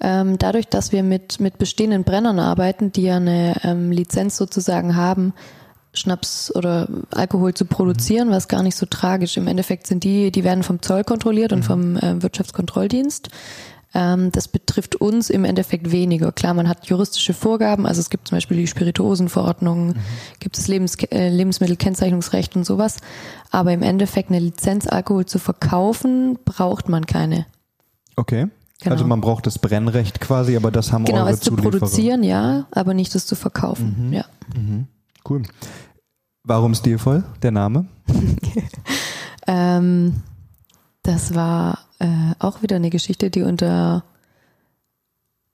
Ähm, 0.02 0.38
dadurch, 0.38 0.68
dass 0.68 0.92
wir 0.92 1.02
mit, 1.02 1.40
mit 1.40 1.58
bestehenden 1.58 2.04
Brennern 2.04 2.38
arbeiten, 2.38 2.92
die 2.92 3.04
ja 3.04 3.16
eine 3.16 3.56
ähm, 3.64 3.92
Lizenz 3.92 4.36
sozusagen 4.36 4.98
haben, 4.98 5.34
Schnaps 5.94 6.54
oder 6.54 6.90
Alkohol 7.12 7.54
zu 7.54 7.66
produzieren, 7.66 8.32
was 8.32 8.48
gar 8.48 8.64
nicht 8.64 8.76
so 8.76 8.86
tragisch. 8.86 9.38
Im 9.38 9.48
Endeffekt 9.48 9.88
sind 9.88 10.04
die, 10.04 10.32
die 10.32 10.44
werden 10.44 10.64
vom 10.64 10.82
Zoll 10.82 11.04
kontrolliert 11.04 11.54
und 11.54 11.60
mhm. 11.60 11.64
vom 11.64 11.98
äh, 11.98 12.22
Wirtschaftskontrolldienst. 12.22 13.30
Ähm, 13.94 14.32
das 14.32 14.48
betrifft 14.48 14.96
uns 14.96 15.30
im 15.30 15.46
Endeffekt 15.46 15.92
weniger. 15.92 16.32
Klar, 16.32 16.54
man 16.54 16.68
hat 16.68 16.88
juristische 16.88 17.34
Vorgaben, 17.34 17.86
also 17.86 18.02
es 18.02 18.10
gibt 18.10 18.28
zum 18.28 18.38
Beispiel 18.38 18.58
die 18.58 18.68
Spirituosenverordnung, 18.68 19.88
mhm. 19.88 19.96
gibt 20.40 20.58
es 20.58 20.68
Lebens 20.68 20.96
äh, 20.96 21.30
Lebensmittelkennzeichnungsrecht 21.30 22.56
und 22.56 22.66
sowas. 22.66 22.98
Aber 23.52 23.72
im 23.72 23.84
Endeffekt 23.84 24.30
eine 24.30 24.40
Lizenz 24.40 24.88
Alkohol 24.88 25.26
zu 25.26 25.38
verkaufen, 25.38 26.40
braucht 26.44 26.90
man 26.90 27.06
keine. 27.06 27.46
Okay. 28.16 28.48
Genau. 28.82 28.96
Also 28.96 29.06
man 29.06 29.22
braucht 29.22 29.46
das 29.46 29.60
Brennrecht 29.60 30.20
quasi, 30.20 30.58
aber 30.58 30.70
das 30.72 30.92
haben 30.92 31.06
genau, 31.06 31.22
eure 31.22 31.32
es 31.32 31.40
zu 31.40 31.56
produzieren, 31.56 32.22
ja, 32.24 32.66
aber 32.72 32.94
nicht 32.94 33.16
das 33.16 33.26
zu 33.26 33.36
verkaufen. 33.36 34.08
Mhm. 34.08 34.14
Ja. 34.14 34.26
Mhm. 34.56 34.88
Cool. 35.28 35.44
Warum 36.44 36.76
stilvoll, 36.76 37.24
der 37.42 37.52
Name? 37.52 37.86
ähm, 39.48 40.22
das 41.04 41.36
war 41.36 41.80
äh, 42.00 42.08
auch 42.40 42.62
wieder 42.62 42.78
eine 42.78 42.90
Geschichte, 42.90 43.30
die 43.30 43.44
unter 43.44 44.04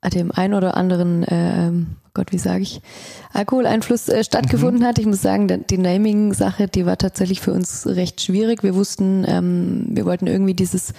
dem 0.08 0.32
ein 0.32 0.54
oder 0.54 0.76
anderen, 0.76 1.22
äh, 1.24 1.70
Gott, 2.14 2.32
wie 2.32 2.38
sage 2.38 2.62
ich, 2.62 2.80
Alkoholeinfluss 3.34 4.08
äh, 4.08 4.24
stattgefunden 4.24 4.80
mhm. 4.82 4.86
hat. 4.86 4.98
Ich 4.98 5.06
muss 5.06 5.20
sagen, 5.20 5.66
die 5.68 5.78
Naming-Sache, 5.78 6.68
die 6.68 6.86
war 6.86 6.96
tatsächlich 6.96 7.40
für 7.40 7.52
uns 7.52 7.86
recht 7.86 8.20
schwierig. 8.20 8.62
Wir 8.62 8.74
wussten, 8.74 9.24
ähm, 9.28 9.86
wir 9.90 10.06
wollten 10.06 10.26
irgendwie 10.26 10.54
dieses 10.54 10.94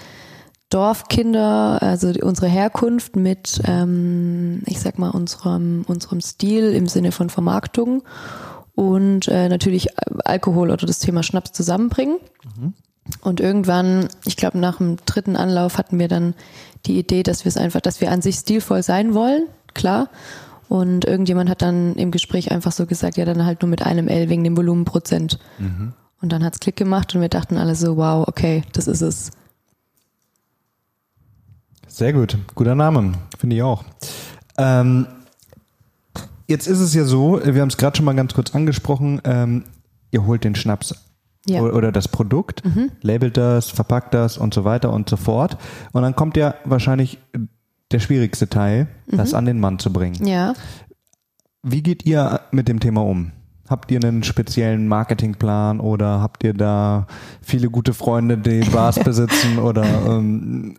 Dorfkinder, 0.70 1.82
also 1.82 2.14
unsere 2.22 2.48
Herkunft 2.48 3.16
mit, 3.16 3.62
ähm, 3.66 4.62
ich 4.68 4.80
sag 4.80 5.00
mal, 5.00 5.10
unserem, 5.10 5.84
unserem 5.88 6.22
Stil 6.22 6.72
im 6.74 6.88
Sinne 6.88 7.12
von 7.12 7.30
Vermarktung 7.30 8.04
und 8.74 9.28
äh, 9.28 9.50
natürlich 9.50 9.90
Alkohol 10.26 10.70
oder 10.70 10.86
das 10.86 11.00
Thema 11.00 11.24
Schnaps 11.24 11.52
zusammenbringen. 11.52 12.20
Mhm. 12.56 12.74
Und 13.20 13.40
irgendwann, 13.40 14.08
ich 14.24 14.38
glaube 14.38 14.58
nach 14.58 14.78
dem 14.78 14.98
dritten 15.06 15.36
Anlauf 15.36 15.78
hatten 15.78 16.00
wir 16.00 16.08
dann 16.08 16.34
die 16.86 16.98
Idee, 16.98 17.24
dass 17.24 17.46
wir 17.46 17.50
es 17.50 17.58
einfach, 17.58 17.82
dass 17.82 18.02
wir 18.02 18.12
an 18.12 18.22
sich 18.22 18.36
stilvoll 18.38 18.84
sein 18.84 19.14
wollen, 19.14 19.48
klar. 19.74 20.10
Und 20.68 21.04
irgendjemand 21.06 21.50
hat 21.50 21.62
dann 21.62 21.96
im 21.96 22.12
Gespräch 22.12 22.52
einfach 22.52 22.72
so 22.72 22.86
gesagt, 22.86 23.18
ja, 23.18 23.26
dann 23.26 23.46
halt 23.46 23.62
nur 23.62 23.70
mit 23.70 23.82
einem 23.82 24.08
L 24.08 24.30
wegen 24.30 24.44
dem 24.44 24.56
Volumenprozent. 24.56 25.38
Mhm. 25.60 25.94
Und 26.22 26.32
dann 26.32 26.44
hat's 26.44 26.60
Klick 26.60 26.76
gemacht 26.76 27.14
und 27.14 27.22
wir 27.22 27.30
dachten 27.30 27.58
alle 27.58 27.76
so, 27.76 27.98
wow, 27.98 28.28
okay, 28.28 28.64
das 28.74 28.88
ist 28.88 29.02
es. 29.02 29.32
Sehr 31.88 32.14
gut, 32.14 32.38
guter 32.56 32.74
Name, 32.74 33.14
finde 33.38 33.58
ich 33.58 33.62
auch. 33.64 33.84
Ähm, 34.58 35.08
jetzt 36.48 36.68
ist 36.68 36.80
es 36.80 36.94
ja 36.94 37.04
so, 37.04 37.42
wir 37.44 37.62
haben 37.62 37.68
es 37.68 37.78
gerade 37.78 37.98
schon 37.98 38.06
mal 38.06 38.16
ganz 38.16 38.34
kurz 38.34 38.56
angesprochen, 38.56 39.22
ähm, 39.26 39.66
ihr 40.12 40.26
holt 40.26 40.46
den 40.46 40.56
Schnaps 40.56 40.96
ja. 41.46 41.62
oder 41.62 41.92
das 41.92 42.08
Produkt, 42.08 42.64
mhm. 42.66 42.92
labelt 43.02 43.38
das, 43.38 43.70
verpackt 43.70 44.14
das 44.14 44.38
und 44.38 44.54
so 44.54 44.64
weiter 44.64 44.92
und 44.92 45.10
so 45.10 45.18
fort. 45.18 45.58
Und 45.92 46.04
dann 46.04 46.16
kommt 46.16 46.38
ja 46.38 46.56
wahrscheinlich 46.66 47.20
der 47.92 48.00
schwierigste 48.00 48.48
Teil, 48.48 48.88
mhm. 49.08 49.18
das 49.18 49.34
an 49.34 49.46
den 49.46 49.60
Mann 49.60 49.80
zu 49.80 49.92
bringen. 49.92 50.26
Ja. 50.26 50.54
Wie 51.64 51.84
geht 51.84 52.06
ihr 52.06 52.42
mit 52.52 52.68
dem 52.68 52.80
Thema 52.80 53.04
um? 53.04 53.32
Habt 53.70 53.92
ihr 53.92 54.04
einen 54.04 54.24
speziellen 54.24 54.88
Marketingplan 54.88 55.80
oder 55.80 56.20
habt 56.20 56.44
ihr 56.44 56.54
da 56.54 57.08
viele 57.42 57.70
gute 57.70 57.94
Freunde, 57.94 58.38
die 58.38 58.62
Bars 58.70 59.00
besitzen 59.04 59.60
oder 59.60 59.86
ähm, 59.86 60.76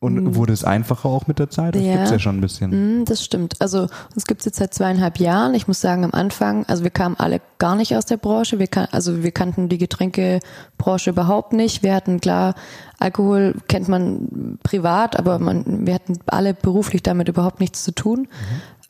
und 0.00 0.14
mhm. 0.14 0.34
wurde 0.36 0.52
es 0.52 0.62
einfacher 0.62 1.08
auch 1.08 1.26
mit 1.26 1.40
der 1.40 1.50
Zeit? 1.50 1.74
Das 1.74 1.82
ja. 1.82 1.92
gibt 1.92 2.04
es 2.04 2.10
ja 2.12 2.18
schon 2.20 2.38
ein 2.38 2.40
bisschen. 2.40 2.98
Mhm, 2.98 3.04
das 3.04 3.24
stimmt. 3.24 3.54
Also 3.60 3.88
uns 4.14 4.26
gibt 4.26 4.42
es 4.42 4.46
jetzt 4.46 4.58
seit 4.58 4.72
zweieinhalb 4.72 5.18
Jahren. 5.18 5.54
Ich 5.54 5.66
muss 5.66 5.80
sagen, 5.80 6.04
am 6.04 6.12
Anfang, 6.12 6.64
also 6.66 6.84
wir 6.84 6.90
kamen 6.90 7.16
alle 7.18 7.40
gar 7.58 7.74
nicht 7.74 7.96
aus 7.96 8.06
der 8.06 8.16
Branche. 8.16 8.60
Wir 8.60 8.68
kan 8.68 8.86
also 8.92 9.24
wir 9.24 9.32
kannten 9.32 9.68
die 9.68 9.78
Getränkebranche 9.78 11.10
überhaupt 11.10 11.52
nicht. 11.52 11.82
Wir 11.82 11.94
hatten 11.94 12.20
klar, 12.20 12.54
Alkohol 13.00 13.56
kennt 13.66 13.88
man 13.88 14.58
privat, 14.62 15.18
aber 15.18 15.40
man, 15.40 15.86
wir 15.86 15.94
hatten 15.94 16.18
alle 16.26 16.54
beruflich 16.54 17.02
damit 17.02 17.28
überhaupt 17.28 17.58
nichts 17.58 17.82
zu 17.82 17.92
tun. 17.92 18.20
Mhm. 18.20 18.26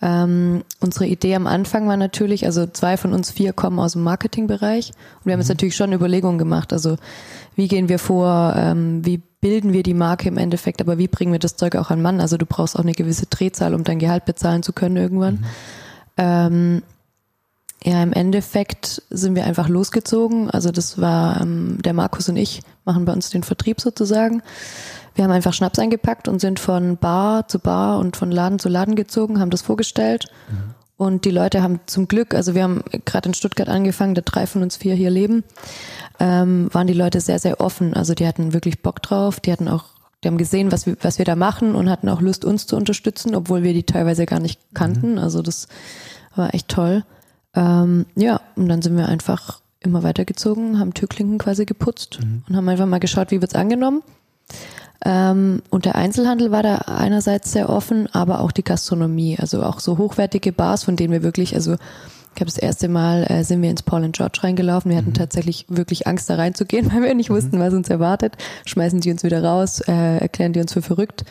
Ähm, 0.00 0.62
unsere 0.78 1.06
Idee 1.06 1.34
am 1.34 1.46
Anfang 1.46 1.88
war 1.88 1.96
natürlich, 1.96 2.46
also 2.46 2.66
zwei 2.66 2.96
von 2.96 3.12
uns 3.12 3.32
vier 3.32 3.52
kommen 3.52 3.80
aus 3.80 3.92
dem 3.92 4.02
Marketingbereich 4.02 4.90
und 4.90 5.26
wir 5.26 5.32
haben 5.32 5.38
mhm. 5.38 5.42
uns 5.42 5.48
natürlich 5.48 5.74
schon 5.74 5.92
Überlegungen 5.92 6.38
gemacht. 6.38 6.72
Also 6.72 6.96
wie 7.58 7.66
gehen 7.66 7.88
wir 7.88 7.98
vor, 7.98 8.54
ähm, 8.56 9.04
wie 9.04 9.20
bilden 9.40 9.72
wir 9.72 9.82
die 9.82 9.92
Marke 9.92 10.28
im 10.28 10.38
Endeffekt, 10.38 10.80
aber 10.80 10.96
wie 10.96 11.08
bringen 11.08 11.32
wir 11.32 11.40
das 11.40 11.56
Zeug 11.56 11.74
auch 11.74 11.90
an 11.90 12.00
Mann? 12.00 12.20
Also 12.20 12.36
du 12.36 12.46
brauchst 12.46 12.76
auch 12.76 12.84
eine 12.84 12.92
gewisse 12.92 13.26
Drehzahl, 13.26 13.74
um 13.74 13.82
dein 13.82 13.98
Gehalt 13.98 14.24
bezahlen 14.26 14.62
zu 14.62 14.72
können 14.72 14.96
irgendwann. 14.96 15.34
Mhm. 15.34 15.44
Ähm, 16.18 16.82
ja, 17.82 18.00
im 18.00 18.12
Endeffekt 18.12 19.02
sind 19.10 19.34
wir 19.34 19.44
einfach 19.44 19.68
losgezogen. 19.68 20.48
Also 20.48 20.70
das 20.70 21.00
war 21.00 21.40
ähm, 21.40 21.78
der 21.82 21.94
Markus 21.94 22.28
und 22.28 22.36
ich 22.36 22.62
machen 22.84 23.04
bei 23.04 23.12
uns 23.12 23.30
den 23.30 23.42
Vertrieb 23.42 23.80
sozusagen. 23.80 24.40
Wir 25.16 25.24
haben 25.24 25.32
einfach 25.32 25.52
Schnaps 25.52 25.80
eingepackt 25.80 26.28
und 26.28 26.40
sind 26.40 26.60
von 26.60 26.96
Bar 26.96 27.48
zu 27.48 27.58
Bar 27.58 27.98
und 27.98 28.16
von 28.16 28.30
Laden 28.30 28.60
zu 28.60 28.68
Laden 28.68 28.94
gezogen, 28.94 29.40
haben 29.40 29.50
das 29.50 29.62
vorgestellt. 29.62 30.26
Mhm. 30.48 30.74
Und 30.98 31.24
die 31.24 31.30
Leute 31.30 31.62
haben 31.62 31.78
zum 31.86 32.08
Glück, 32.08 32.34
also 32.34 32.56
wir 32.56 32.64
haben 32.64 32.82
gerade 33.04 33.28
in 33.28 33.34
Stuttgart 33.34 33.68
angefangen, 33.68 34.16
da 34.16 34.20
drei 34.20 34.48
von 34.48 34.62
uns 34.64 34.76
vier 34.76 34.96
hier 34.96 35.10
leben, 35.10 35.44
ähm, 36.20 36.68
waren 36.72 36.86
die 36.86 36.94
Leute 36.94 37.20
sehr, 37.20 37.38
sehr 37.38 37.60
offen. 37.60 37.94
Also 37.94 38.14
die 38.14 38.26
hatten 38.26 38.52
wirklich 38.52 38.82
Bock 38.82 39.02
drauf, 39.02 39.40
die 39.40 39.52
hatten 39.52 39.68
auch, 39.68 39.84
die 40.22 40.28
haben 40.28 40.38
gesehen, 40.38 40.72
was 40.72 40.86
wir, 40.86 40.96
was 41.00 41.18
wir 41.18 41.24
da 41.24 41.36
machen 41.36 41.74
und 41.74 41.88
hatten 41.88 42.08
auch 42.08 42.20
Lust, 42.20 42.44
uns 42.44 42.66
zu 42.66 42.76
unterstützen, 42.76 43.34
obwohl 43.34 43.62
wir 43.62 43.72
die 43.72 43.84
teilweise 43.84 44.26
gar 44.26 44.40
nicht 44.40 44.60
kannten. 44.74 45.12
Mhm. 45.12 45.18
Also 45.18 45.42
das 45.42 45.68
war 46.34 46.54
echt 46.54 46.68
toll. 46.68 47.04
Ähm, 47.54 48.06
ja, 48.14 48.40
und 48.56 48.68
dann 48.68 48.82
sind 48.82 48.96
wir 48.96 49.08
einfach 49.08 49.60
immer 49.80 50.02
weitergezogen, 50.02 50.78
haben 50.78 50.94
Türklinken 50.94 51.38
quasi 51.38 51.64
geputzt 51.64 52.18
mhm. 52.20 52.42
und 52.48 52.56
haben 52.56 52.68
einfach 52.68 52.86
mal 52.86 52.98
geschaut, 52.98 53.30
wie 53.30 53.40
wird's 53.40 53.54
angenommen. 53.54 54.02
Ähm, 55.04 55.62
und 55.70 55.84
der 55.84 55.94
Einzelhandel 55.94 56.50
war 56.50 56.62
da 56.62 56.76
einerseits 56.76 57.52
sehr 57.52 57.70
offen, 57.70 58.12
aber 58.12 58.40
auch 58.40 58.50
die 58.50 58.64
Gastronomie, 58.64 59.38
also 59.38 59.62
auch 59.62 59.78
so 59.78 59.98
hochwertige 59.98 60.52
Bars, 60.52 60.82
von 60.82 60.96
denen 60.96 61.12
wir 61.12 61.22
wirklich, 61.22 61.54
also 61.54 61.76
ich 62.38 62.40
habe 62.40 62.52
das 62.52 62.58
erste 62.58 62.86
Mal 62.88 63.24
äh, 63.28 63.42
sind 63.42 63.62
wir 63.62 63.68
ins 63.68 63.82
Paul 63.82 64.04
and 64.04 64.16
George 64.16 64.38
reingelaufen. 64.44 64.92
Wir 64.92 64.98
hatten 64.98 65.08
mhm. 65.08 65.14
tatsächlich 65.14 65.66
wirklich 65.68 66.06
Angst, 66.06 66.30
da 66.30 66.36
reinzugehen, 66.36 66.88
weil 66.92 67.02
wir 67.02 67.12
nicht 67.16 67.30
mhm. 67.30 67.34
wussten, 67.34 67.58
was 67.58 67.74
uns 67.74 67.90
erwartet. 67.90 68.36
Schmeißen 68.64 69.00
die 69.00 69.10
uns 69.10 69.24
wieder 69.24 69.42
raus, 69.42 69.80
äh, 69.80 70.18
erklären 70.18 70.52
die 70.52 70.60
uns 70.60 70.72
für 70.72 70.80
verrückt. 70.80 71.24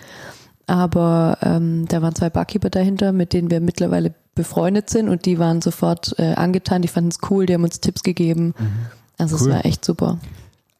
Aber 0.65 1.37
ähm, 1.41 1.85
da 1.87 2.01
waren 2.01 2.13
zwei 2.13 2.29
Barkeeper 2.29 2.69
dahinter, 2.69 3.13
mit 3.13 3.31
denen 3.31 3.49
wir 3.49 3.61
mittlerweile 3.61 4.13
befreundet 4.35 4.89
sind 4.89 5.07
und 5.07 5.25
die 5.25 5.39
waren 5.39 5.61
sofort 5.61 6.13
äh, 6.19 6.33
angetan, 6.33 6.81
die 6.81 6.89
fanden 6.89 7.11
es 7.11 7.19
cool, 7.29 7.45
die 7.45 7.53
haben 7.53 7.63
uns 7.63 7.79
Tipps 7.79 8.03
gegeben. 8.03 8.53
Mhm. 8.59 8.69
Also 9.17 9.37
cool. 9.37 9.41
es 9.43 9.55
war 9.55 9.65
echt 9.65 9.85
super. 9.85 10.17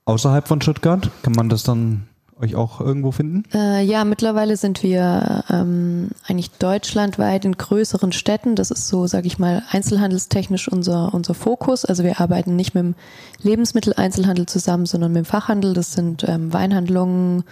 Außerhalb 0.04 0.46
von 0.46 0.62
Stuttgart 0.62 1.10
kann 1.24 1.34
man 1.38 1.48
das 1.48 1.64
dann 1.64 2.06
euch 2.42 2.56
auch 2.56 2.80
irgendwo 2.80 3.12
finden? 3.12 3.44
Äh, 3.54 3.84
ja, 3.84 4.04
mittlerweile 4.04 4.58
sind 4.58 4.84
wir 4.84 5.44
ähm, 5.50 6.10
eigentlich 6.28 6.52
deutschlandweit 6.52 7.46
in 7.46 7.54
größeren 7.54 8.12
Städten. 8.12 8.56
Das 8.56 8.72
ist 8.72 8.88
so, 8.88 9.08
sage 9.08 9.28
ich 9.28 9.40
mal, 9.40 9.64
einzelhandelstechnisch 9.72 10.68
unser, 10.68 11.14
unser 11.14 11.34
Fokus. 11.34 11.86
Also 11.86 12.04
wir 12.04 12.20
arbeiten 12.20 12.56
nicht 12.56 12.76
mit 12.76 12.84
dem 12.84 12.96
Lebensmitteleinzelhandel 13.42 14.46
zusammen, 14.46 14.86
sondern 14.86 15.12
mit 15.12 15.26
dem 15.26 15.26
Fachhandel. 15.26 15.74
Das 15.74 15.94
sind 15.94 16.24
ähm, 16.28 16.54
Weinhandlungen, 16.54 17.44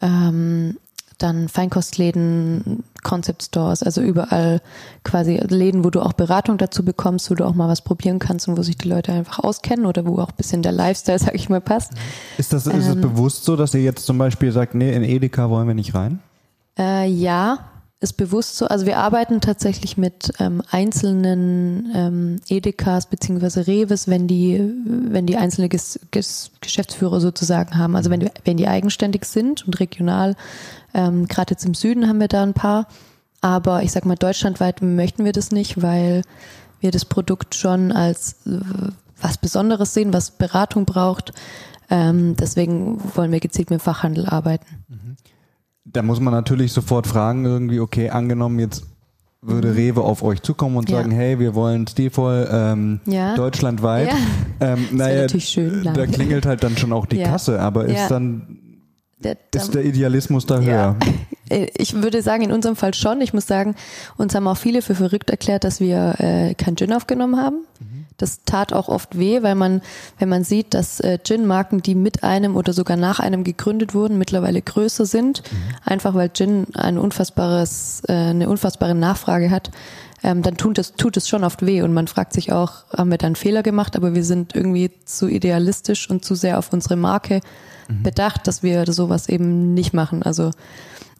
ähm, 0.00 0.76
dann 1.22 1.48
Feinkostläden, 1.48 2.84
Concept 3.02 3.42
Stores, 3.42 3.82
also 3.82 4.00
überall 4.00 4.60
quasi 5.04 5.36
Läden, 5.36 5.84
wo 5.84 5.90
du 5.90 6.00
auch 6.00 6.12
Beratung 6.12 6.58
dazu 6.58 6.84
bekommst, 6.84 7.30
wo 7.30 7.34
du 7.34 7.44
auch 7.44 7.54
mal 7.54 7.68
was 7.68 7.82
probieren 7.82 8.18
kannst 8.18 8.48
und 8.48 8.56
wo 8.56 8.62
sich 8.62 8.76
die 8.76 8.88
Leute 8.88 9.12
einfach 9.12 9.38
auskennen 9.40 9.86
oder 9.86 10.06
wo 10.06 10.18
auch 10.18 10.30
ein 10.30 10.36
bisschen 10.36 10.62
der 10.62 10.72
Lifestyle, 10.72 11.18
sag 11.20 11.34
ich 11.34 11.48
mal, 11.48 11.60
passt. 11.60 11.92
Ist 12.38 12.52
das, 12.52 12.66
ist 12.66 12.86
es 12.86 12.94
ähm, 12.94 13.00
bewusst 13.00 13.44
so, 13.44 13.56
dass 13.56 13.74
ihr 13.74 13.82
jetzt 13.82 14.04
zum 14.06 14.18
Beispiel 14.18 14.52
sagt, 14.52 14.74
nee, 14.74 14.92
in 14.92 15.02
Edeka 15.02 15.50
wollen 15.50 15.66
wir 15.66 15.74
nicht 15.74 15.94
rein? 15.94 16.20
Äh, 16.78 17.08
ja, 17.08 17.58
ist 18.00 18.16
bewusst 18.16 18.56
so. 18.56 18.66
Also 18.66 18.86
wir 18.86 18.96
arbeiten 18.96 19.42
tatsächlich 19.42 19.98
mit 19.98 20.32
ähm, 20.40 20.62
einzelnen 20.70 21.92
ähm, 21.94 22.36
Edekas 22.48 23.06
beziehungsweise 23.06 23.66
Reves, 23.66 24.08
wenn 24.08 24.26
die, 24.26 24.72
wenn 24.84 25.26
die 25.26 25.36
einzelne 25.36 25.68
Ges 25.68 26.00
Ges 26.10 26.50
Geschäftsführer 26.62 27.20
sozusagen 27.20 27.76
haben. 27.76 27.96
Also 27.96 28.10
wenn 28.10 28.20
die, 28.20 28.30
wenn 28.44 28.56
die 28.56 28.68
eigenständig 28.68 29.26
sind 29.26 29.66
und 29.66 29.78
regional. 29.80 30.34
Ähm, 30.94 31.28
Gerade 31.28 31.52
jetzt 31.52 31.66
im 31.66 31.74
Süden 31.74 32.08
haben 32.08 32.20
wir 32.20 32.28
da 32.28 32.42
ein 32.42 32.54
paar. 32.54 32.88
Aber 33.42 33.82
ich 33.82 33.92
sag 33.92 34.06
mal, 34.06 34.16
deutschlandweit 34.16 34.80
möchten 34.80 35.24
wir 35.24 35.32
das 35.32 35.50
nicht, 35.50 35.82
weil 35.82 36.22
wir 36.80 36.90
das 36.90 37.04
Produkt 37.04 37.54
schon 37.54 37.92
als 37.92 38.46
äh, 38.46 38.60
was 39.20 39.36
Besonderes 39.36 39.92
sehen, 39.92 40.14
was 40.14 40.30
Beratung 40.30 40.86
braucht. 40.86 41.32
Ähm, 41.90 42.34
deswegen 42.36 42.98
wollen 43.14 43.32
wir 43.32 43.40
gezielt 43.40 43.68
mit 43.68 43.80
dem 43.80 43.82
Fachhandel 43.82 44.26
arbeiten. 44.26 44.84
Mhm. 44.88 45.09
Da 45.92 46.02
muss 46.02 46.20
man 46.20 46.32
natürlich 46.32 46.72
sofort 46.72 47.06
fragen, 47.06 47.44
irgendwie, 47.44 47.80
okay, 47.80 48.10
angenommen, 48.10 48.58
jetzt 48.58 48.84
würde 49.42 49.68
mhm. 49.68 49.74
Rewe 49.74 50.00
auf 50.02 50.22
euch 50.22 50.42
zukommen 50.42 50.76
und 50.76 50.90
ja. 50.90 50.98
sagen, 50.98 51.10
hey, 51.10 51.38
wir 51.38 51.54
wollen 51.54 51.86
stilvoll 51.86 52.48
ähm, 52.52 53.00
ja. 53.06 53.34
deutschlandweit. 53.34 54.08
Ja. 54.08 54.14
Ähm, 54.62 54.88
naja, 54.92 55.22
natürlich 55.22 55.48
schön. 55.48 55.84
Da 55.84 56.06
klingelt 56.06 56.44
halt 56.44 56.62
dann 56.62 56.76
schon 56.76 56.92
auch 56.92 57.06
die 57.06 57.22
Kasse, 57.22 57.58
aber 57.62 57.86
ist 57.86 58.10
dann 58.10 58.58
der, 59.20 59.38
ist 59.54 59.74
der 59.74 59.86
Idealismus 59.86 60.44
da 60.44 60.60
höher? 60.60 60.96
Äh, 61.48 61.66
ich 61.76 62.00
würde 62.00 62.22
sagen, 62.22 62.44
in 62.44 62.52
unserem 62.52 62.76
Fall 62.76 62.94
schon. 62.94 63.20
Ich 63.22 63.34
muss 63.34 63.44
sagen, 63.44 63.74
uns 64.16 64.36
haben 64.36 64.46
auch 64.46 64.56
viele 64.56 64.82
für 64.82 64.94
verrückt 64.94 65.30
erklärt, 65.30 65.64
dass 65.64 65.80
wir 65.80 66.14
äh, 66.18 66.54
kein 66.54 66.76
Gin 66.76 66.92
aufgenommen 66.92 67.38
haben. 67.38 67.64
Mhm. 67.80 67.99
Das 68.20 68.40
tat 68.44 68.72
auch 68.72 68.88
oft 68.88 69.18
weh, 69.18 69.42
weil 69.42 69.54
man, 69.54 69.82
wenn 70.18 70.28
man 70.28 70.44
sieht, 70.44 70.74
dass 70.74 71.00
äh, 71.00 71.18
Gin-Marken, 71.22 71.82
die 71.82 71.94
mit 71.94 72.22
einem 72.22 72.56
oder 72.56 72.72
sogar 72.72 72.96
nach 72.96 73.20
einem 73.20 73.44
gegründet 73.44 73.94
wurden, 73.94 74.18
mittlerweile 74.18 74.60
größer 74.62 75.06
sind, 75.06 75.42
mhm. 75.50 75.56
einfach 75.84 76.14
weil 76.14 76.30
Gin 76.32 76.66
ein 76.74 76.98
unfassbares, 76.98 78.02
äh, 78.08 78.12
eine 78.12 78.48
unfassbare 78.48 78.94
Nachfrage 78.94 79.50
hat, 79.50 79.70
ähm, 80.22 80.42
dann 80.42 80.56
tut 80.56 80.78
es, 80.78 80.94
tut 80.94 81.16
es 81.16 81.28
schon 81.28 81.44
oft 81.44 81.64
weh 81.64 81.82
und 81.82 81.94
man 81.94 82.06
fragt 82.06 82.32
sich 82.32 82.52
auch, 82.52 82.84
haben 82.94 83.10
wir 83.10 83.18
da 83.18 83.26
einen 83.26 83.36
Fehler 83.36 83.62
gemacht, 83.62 83.96
aber 83.96 84.14
wir 84.14 84.24
sind 84.24 84.54
irgendwie 84.54 84.90
zu 85.04 85.28
idealistisch 85.28 86.10
und 86.10 86.24
zu 86.24 86.34
sehr 86.34 86.58
auf 86.58 86.72
unsere 86.72 86.96
Marke 86.96 87.40
mhm. 87.88 88.02
bedacht, 88.02 88.46
dass 88.46 88.62
wir 88.62 88.90
sowas 88.92 89.28
eben 89.28 89.72
nicht 89.72 89.94
machen. 89.94 90.22
Also 90.22 90.50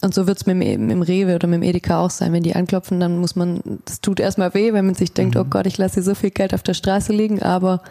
und 0.03 0.15
so 0.15 0.27
wird 0.27 0.39
es 0.39 0.47
mit 0.47 0.63
dem, 0.63 0.91
im 0.91 1.03
Rewe 1.03 1.35
oder 1.35 1.47
mit 1.47 1.63
dem 1.63 1.63
Edeka 1.63 2.01
auch 2.01 2.11
sein. 2.11 2.33
Wenn 2.33 2.43
die 2.43 2.57
anklopfen, 2.57 3.01
dann 3.01 3.19
muss 3.19 3.37
man, 3.37 3.61
das 3.85 4.01
tut 4.01 4.21
erstmal 4.21 4.55
weh, 4.55 4.73
wenn 4.73 4.87
man 4.87 4.95
sich 4.95 5.13
denkt, 5.13 5.35
mhm. 5.35 5.43
oh 5.43 5.45
Gott, 5.45 5.67
ich 5.67 5.79
lasse 5.79 5.95
hier 5.95 6.03
so 6.03 6.15
viel 6.15 6.31
Geld 6.31 6.55
auf 6.55 6.63
der 6.63 6.75
Straße 6.75 7.13
liegen, 7.13 7.43
aber 7.43 7.83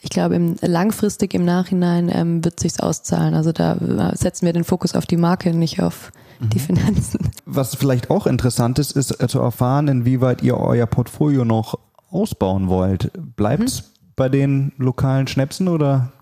ich 0.00 0.10
glaube, 0.10 0.34
im, 0.34 0.56
langfristig 0.60 1.34
im 1.34 1.44
Nachhinein 1.44 2.10
ähm, 2.12 2.44
wird 2.44 2.60
sich's 2.60 2.80
auszahlen. 2.80 3.34
Also 3.34 3.52
da 3.52 3.74
äh, 3.74 4.16
setzen 4.16 4.46
wir 4.46 4.52
den 4.52 4.64
Fokus 4.64 4.94
auf 4.94 5.06
die 5.06 5.16
Marke, 5.16 5.54
nicht 5.54 5.80
auf 5.80 6.12
mhm. 6.40 6.50
die 6.50 6.58
Finanzen. 6.58 7.30
Was 7.46 7.74
vielleicht 7.74 8.10
auch 8.10 8.26
interessant 8.26 8.78
ist, 8.78 8.92
ist 8.92 9.22
äh, 9.22 9.26
zu 9.26 9.40
erfahren, 9.40 9.88
inwieweit 9.88 10.42
ihr 10.42 10.58
euer 10.58 10.86
Portfolio 10.86 11.44
noch 11.44 11.78
ausbauen 12.10 12.68
wollt. 12.68 13.10
Bleibt's 13.36 13.82
mhm. 13.82 13.86
bei 14.16 14.28
den 14.28 14.72
lokalen 14.76 15.26
Schnäpsen 15.26 15.68
oder 15.68 16.12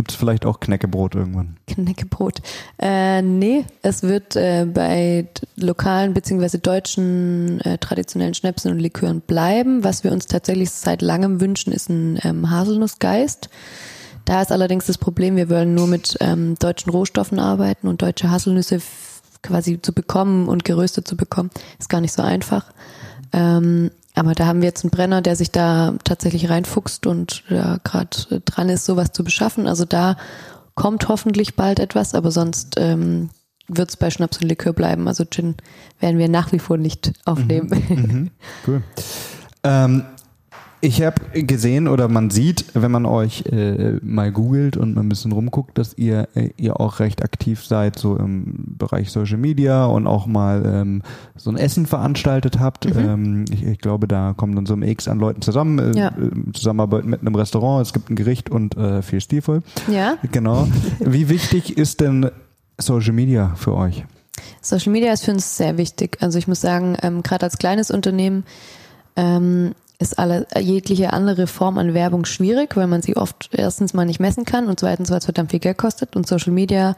Gibt 0.00 0.12
es 0.12 0.16
vielleicht 0.16 0.46
auch 0.46 0.60
Knäckebrot 0.60 1.14
irgendwann? 1.14 1.58
Knäckebrot. 1.66 2.40
Äh, 2.78 3.20
nee, 3.20 3.66
es 3.82 4.02
wird 4.02 4.34
äh, 4.34 4.64
bei 4.64 5.28
lokalen 5.56 6.14
bzw. 6.14 6.56
deutschen 6.56 7.60
äh, 7.60 7.76
traditionellen 7.76 8.32
Schnäpsen 8.32 8.72
und 8.72 8.78
Likören 8.78 9.20
bleiben. 9.20 9.84
Was 9.84 10.02
wir 10.02 10.10
uns 10.10 10.24
tatsächlich 10.24 10.70
seit 10.70 11.02
langem 11.02 11.42
wünschen, 11.42 11.70
ist 11.70 11.90
ein 11.90 12.18
ähm, 12.22 12.48
Haselnussgeist. 12.48 13.50
Da 14.24 14.40
ist 14.40 14.52
allerdings 14.52 14.86
das 14.86 14.96
Problem, 14.96 15.36
wir 15.36 15.50
wollen 15.50 15.74
nur 15.74 15.86
mit 15.86 16.16
ähm, 16.20 16.54
deutschen 16.58 16.88
Rohstoffen 16.88 17.38
arbeiten 17.38 17.86
und 17.86 18.00
deutsche 18.00 18.30
Haselnüsse 18.30 18.80
quasi 19.42 19.82
zu 19.82 19.92
bekommen 19.92 20.48
und 20.48 20.64
geröstet 20.64 21.06
zu 21.06 21.14
bekommen, 21.14 21.50
ist 21.78 21.90
gar 21.90 22.00
nicht 22.00 22.14
so 22.14 22.22
einfach. 22.22 22.72
Ähm, 23.34 23.90
aber 24.14 24.34
da 24.34 24.46
haben 24.46 24.60
wir 24.60 24.68
jetzt 24.68 24.84
einen 24.84 24.90
Brenner, 24.90 25.22
der 25.22 25.36
sich 25.36 25.50
da 25.50 25.94
tatsächlich 26.04 26.50
reinfuchst 26.50 27.06
und 27.06 27.44
ja, 27.48 27.78
gerade 27.84 28.40
dran 28.44 28.68
ist, 28.68 28.84
sowas 28.84 29.12
zu 29.12 29.24
beschaffen. 29.24 29.66
Also 29.66 29.84
da 29.84 30.16
kommt 30.74 31.08
hoffentlich 31.08 31.56
bald 31.56 31.78
etwas, 31.78 32.14
aber 32.14 32.30
sonst 32.30 32.74
ähm, 32.76 33.30
wird 33.68 33.90
es 33.90 33.96
bei 33.96 34.10
Schnaps 34.10 34.38
und 34.38 34.48
Likör 34.48 34.72
bleiben. 34.72 35.06
Also 35.06 35.24
Gin 35.24 35.56
werden 36.00 36.18
wir 36.18 36.28
nach 36.28 36.52
wie 36.52 36.58
vor 36.58 36.76
nicht 36.76 37.12
aufnehmen. 37.24 37.70
Mhm, 37.88 37.96
mhm, 37.96 38.30
cool. 38.66 38.82
Ähm, 39.62 40.04
ich 40.82 41.02
habe 41.02 41.42
gesehen 41.42 41.88
oder 41.88 42.08
man 42.08 42.30
sieht, 42.30 42.64
wenn 42.74 42.90
man 42.90 43.04
euch 43.04 43.44
äh, 43.46 43.98
mal 44.02 44.32
googelt 44.32 44.76
und 44.76 44.94
mal 44.94 45.02
ein 45.02 45.08
bisschen 45.08 45.32
rumguckt, 45.32 45.76
dass 45.76 45.96
ihr, 45.98 46.28
äh, 46.34 46.50
ihr 46.56 46.80
auch 46.80 47.00
recht 47.00 47.22
aktiv 47.22 47.64
seid, 47.64 47.98
so 47.98 48.16
im 48.16 48.76
Bereich 48.78 49.10
Social 49.10 49.36
Media 49.36 49.84
und 49.84 50.06
auch 50.06 50.26
mal 50.26 50.62
ähm, 50.64 51.02
so 51.36 51.50
ein 51.50 51.56
Essen 51.56 51.84
veranstaltet 51.84 52.58
habt. 52.58 52.86
Mhm. 52.86 52.98
Ähm, 52.98 53.44
ich, 53.52 53.64
ich, 53.64 53.78
glaube, 53.78 54.08
da 54.08 54.32
kommen 54.34 54.54
dann 54.54 54.64
so 54.64 54.74
ein 54.74 54.82
X 54.82 55.06
an 55.06 55.18
Leuten 55.18 55.42
zusammen, 55.42 55.78
äh, 55.78 55.98
ja. 55.98 56.08
äh, 56.08 56.52
Zusammenarbeit 56.52 57.04
mit 57.04 57.20
einem 57.20 57.34
Restaurant, 57.34 57.86
es 57.86 57.92
gibt 57.92 58.08
ein 58.08 58.16
Gericht 58.16 58.48
und 58.48 58.76
äh, 58.76 59.02
viel 59.02 59.20
stilvoll. 59.20 59.62
Ja. 59.88 60.16
Genau. 60.32 60.66
Wie 60.98 61.28
wichtig 61.28 61.76
ist 61.76 62.00
denn 62.00 62.30
Social 62.78 63.12
Media 63.12 63.54
für 63.56 63.74
euch? 63.74 64.04
Social 64.62 64.92
Media 64.92 65.12
ist 65.12 65.24
für 65.24 65.32
uns 65.32 65.58
sehr 65.58 65.76
wichtig. 65.76 66.16
Also 66.20 66.38
ich 66.38 66.48
muss 66.48 66.60
sagen, 66.60 66.96
ähm, 67.02 67.22
gerade 67.22 67.44
als 67.44 67.58
kleines 67.58 67.90
Unternehmen 67.90 68.44
ähm, 69.16 69.74
ist 70.00 70.18
alle, 70.18 70.46
jegliche 70.58 71.12
andere 71.12 71.46
Form 71.46 71.78
an 71.78 71.94
Werbung 71.94 72.24
schwierig, 72.24 72.76
weil 72.76 72.86
man 72.86 73.02
sie 73.02 73.16
oft 73.16 73.50
erstens 73.52 73.92
mal 73.92 74.06
nicht 74.06 74.18
messen 74.18 74.44
kann 74.44 74.66
und 74.66 74.80
zweitens, 74.80 75.10
weil 75.10 75.18
es 75.18 75.26
verdammt 75.26 75.50
viel 75.50 75.60
Geld 75.60 75.78
kostet. 75.78 76.16
Und 76.16 76.26
Social 76.26 76.52
Media 76.52 76.96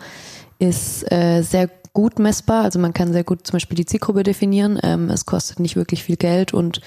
ist 0.59 1.11
äh, 1.11 1.43
sehr 1.43 1.69
gut 1.93 2.19
messbar. 2.19 2.63
Also 2.63 2.79
man 2.79 2.95
kann 2.95 3.13
sehr 3.13 3.25
gut 3.25 3.47
zum 3.47 3.55
Beispiel 3.55 3.77
die 3.77 3.87
Zielgruppe 3.87 4.23
definieren. 4.23 4.79
Ähm, 4.83 5.11
es 5.11 5.27
kostet 5.27 5.59
nicht 5.59 5.75
wirklich 5.75 6.05
viel 6.05 6.17
Geld 6.17 6.55
und 6.55 6.81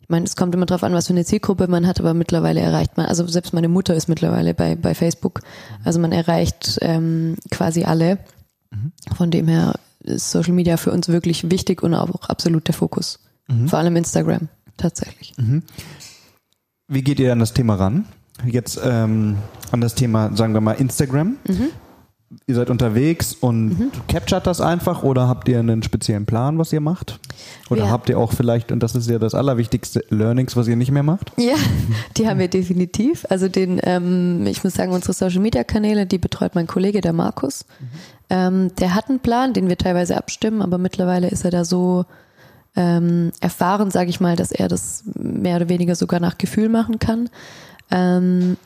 ich 0.00 0.08
meine, 0.08 0.24
es 0.24 0.36
kommt 0.36 0.54
immer 0.54 0.66
drauf 0.66 0.84
an, 0.84 0.92
was 0.92 1.08
für 1.08 1.14
eine 1.14 1.24
Zielgruppe 1.24 1.66
man 1.66 1.84
hat, 1.84 1.98
aber 1.98 2.14
mittlerweile 2.14 2.60
erreicht 2.60 2.96
man, 2.96 3.06
also 3.06 3.26
selbst 3.26 3.52
meine 3.52 3.68
Mutter 3.68 3.92
ist 3.94 4.08
mittlerweile 4.08 4.54
bei, 4.54 4.76
bei 4.76 4.94
Facebook. 4.94 5.40
Also 5.82 5.98
man 5.98 6.12
erreicht 6.12 6.78
ähm, 6.80 7.34
quasi 7.50 7.82
alle. 7.84 8.18
Von 9.16 9.30
dem 9.32 9.48
her 9.48 9.74
ist 10.00 10.30
Social 10.30 10.52
Media 10.52 10.76
für 10.76 10.92
uns 10.92 11.08
wirklich 11.08 11.50
wichtig 11.50 11.82
und 11.82 11.94
auch 11.94 12.28
absolut 12.28 12.68
der 12.68 12.74
Fokus. 12.74 13.18
Vor 13.68 13.78
allem 13.78 13.96
Instagram, 13.96 14.48
tatsächlich. 14.76 15.34
Wie 16.88 17.02
geht 17.02 17.18
ihr 17.20 17.32
an 17.32 17.38
das 17.40 17.52
Thema 17.52 17.74
ran? 17.76 18.04
Jetzt 18.44 18.78
ähm, 18.84 19.36
an 19.72 19.80
das 19.80 19.94
Thema, 19.94 20.34
sagen 20.36 20.52
wir 20.54 20.60
mal, 20.60 20.72
Instagram. 20.72 21.36
Ihr 22.48 22.54
seid 22.56 22.70
unterwegs 22.70 23.34
und 23.34 23.90
captured 24.08 24.46
das 24.46 24.60
einfach 24.60 25.04
oder 25.04 25.28
habt 25.28 25.48
ihr 25.48 25.60
einen 25.60 25.82
speziellen 25.84 26.26
Plan, 26.26 26.58
was 26.58 26.72
ihr 26.72 26.80
macht? 26.80 27.20
Oder 27.70 27.84
Wir- 27.84 27.90
habt 27.90 28.08
ihr 28.08 28.18
auch 28.18 28.32
vielleicht, 28.32 28.72
und 28.72 28.82
das 28.82 28.94
ist 28.96 29.08
ja 29.08 29.18
das 29.20 29.34
Allerwichtigste, 29.34 30.04
Learnings, 30.10 30.56
was 30.56 30.66
ihr 30.66 30.74
nicht 30.76 30.90
mehr 30.90 31.04
macht? 31.04 31.30
Ja, 31.36 31.54
die 32.16 32.28
haben 32.28 32.40
wir 32.40 32.48
definitiv. 32.48 33.24
Also 33.30 33.48
den, 33.48 33.80
ähm, 33.84 34.44
ich 34.46 34.64
muss 34.64 34.74
sagen, 34.74 34.92
unsere 34.92 35.12
Social 35.12 35.40
Media 35.40 35.62
Kanäle, 35.64 36.04
die 36.06 36.18
betreut 36.18 36.54
mein 36.56 36.66
Kollege, 36.66 37.00
der 37.00 37.12
Markus. 37.12 37.64
Ähm, 38.28 38.74
der 38.76 38.94
hat 38.96 39.08
einen 39.08 39.20
Plan, 39.20 39.52
den 39.52 39.68
wir 39.68 39.78
teilweise 39.78 40.16
abstimmen, 40.16 40.62
aber 40.62 40.78
mittlerweile 40.78 41.28
ist 41.28 41.44
er 41.44 41.52
da 41.52 41.64
so 41.64 42.06
ähm, 42.76 43.32
erfahren, 43.40 43.90
sage 43.90 44.10
ich 44.10 44.20
mal, 44.20 44.36
dass 44.36 44.52
er 44.52 44.68
das 44.68 45.04
mehr 45.14 45.56
oder 45.56 45.68
weniger 45.68 45.94
sogar 45.94 46.20
nach 46.20 46.38
Gefühl 46.38 46.68
machen 46.68 46.98
kann. 46.98 47.30
Ähm, 47.90 48.56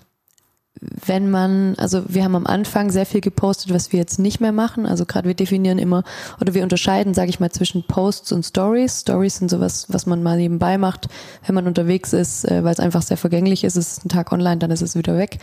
wenn 0.81 1.31
man, 1.31 1.75
also 1.77 2.03
wir 2.09 2.25
haben 2.25 2.35
am 2.35 2.47
Anfang 2.47 2.91
sehr 2.91 3.05
viel 3.05 3.21
gepostet, 3.21 3.73
was 3.73 3.93
wir 3.93 3.99
jetzt 3.99 4.19
nicht 4.19 4.41
mehr 4.41 4.53
machen. 4.53 4.87
Also 4.87 5.05
gerade 5.05 5.29
wir 5.29 5.35
definieren 5.35 5.79
immer 5.79 6.05
oder 6.41 6.55
wir 6.55 6.63
unterscheiden, 6.63 7.13
sage 7.13 7.29
ich 7.29 7.39
mal, 7.39 7.51
zwischen 7.51 7.83
Posts 7.83 8.33
und 8.33 8.45
Stories. 8.45 9.01
Stories 9.01 9.37
sind 9.37 9.51
sowas, 9.51 9.87
was 9.89 10.07
man 10.07 10.23
mal 10.23 10.39
nebenbei 10.39 10.79
macht, 10.79 11.09
wenn 11.45 11.55
man 11.55 11.67
unterwegs 11.67 12.13
ist, 12.13 12.45
äh, 12.51 12.65
weil 12.65 12.73
es 12.73 12.81
einfach 12.81 13.03
sehr 13.03 13.19
vergänglich 13.19 13.65
ist. 13.65 13.77
Es 13.77 13.93
ist 13.93 14.07
ein 14.07 14.09
Tag 14.09 14.33
online, 14.33 14.59
dann 14.59 14.71
ist 14.71 14.83
es 14.83 14.97
wieder 14.97 15.19
weg. 15.19 15.39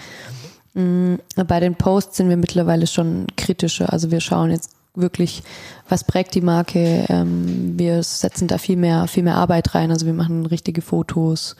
Mm, 0.74 1.16
Bei 1.48 1.60
den 1.60 1.76
Posts 1.76 2.18
sind 2.18 2.30
wir 2.30 2.38
mittlerweile 2.38 2.88
schon 2.88 3.28
kritischer. 3.36 3.94
Also 3.94 4.10
wir 4.10 4.22
schauen 4.22 4.50
jetzt 4.50 4.77
wirklich, 4.98 5.44
was 5.88 6.04
prägt 6.04 6.36
die 6.36 6.42
Marke. 6.42 7.06
Ähm, 7.10 7.78
wir 7.78 8.04
setzen 8.04 8.48
da 8.48 8.58
viel 8.58 8.78
mehr, 8.78 9.08
viel 9.08 9.24
mehr 9.24 9.36
Arbeit 9.36 9.74
rein. 9.76 9.92
Also 9.92 10.06
wir 10.06 10.14
machen 10.14 10.46
richtige 10.46 10.82
Fotos. 10.82 11.56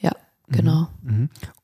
Ja, 0.00 0.12
genau. 0.48 0.88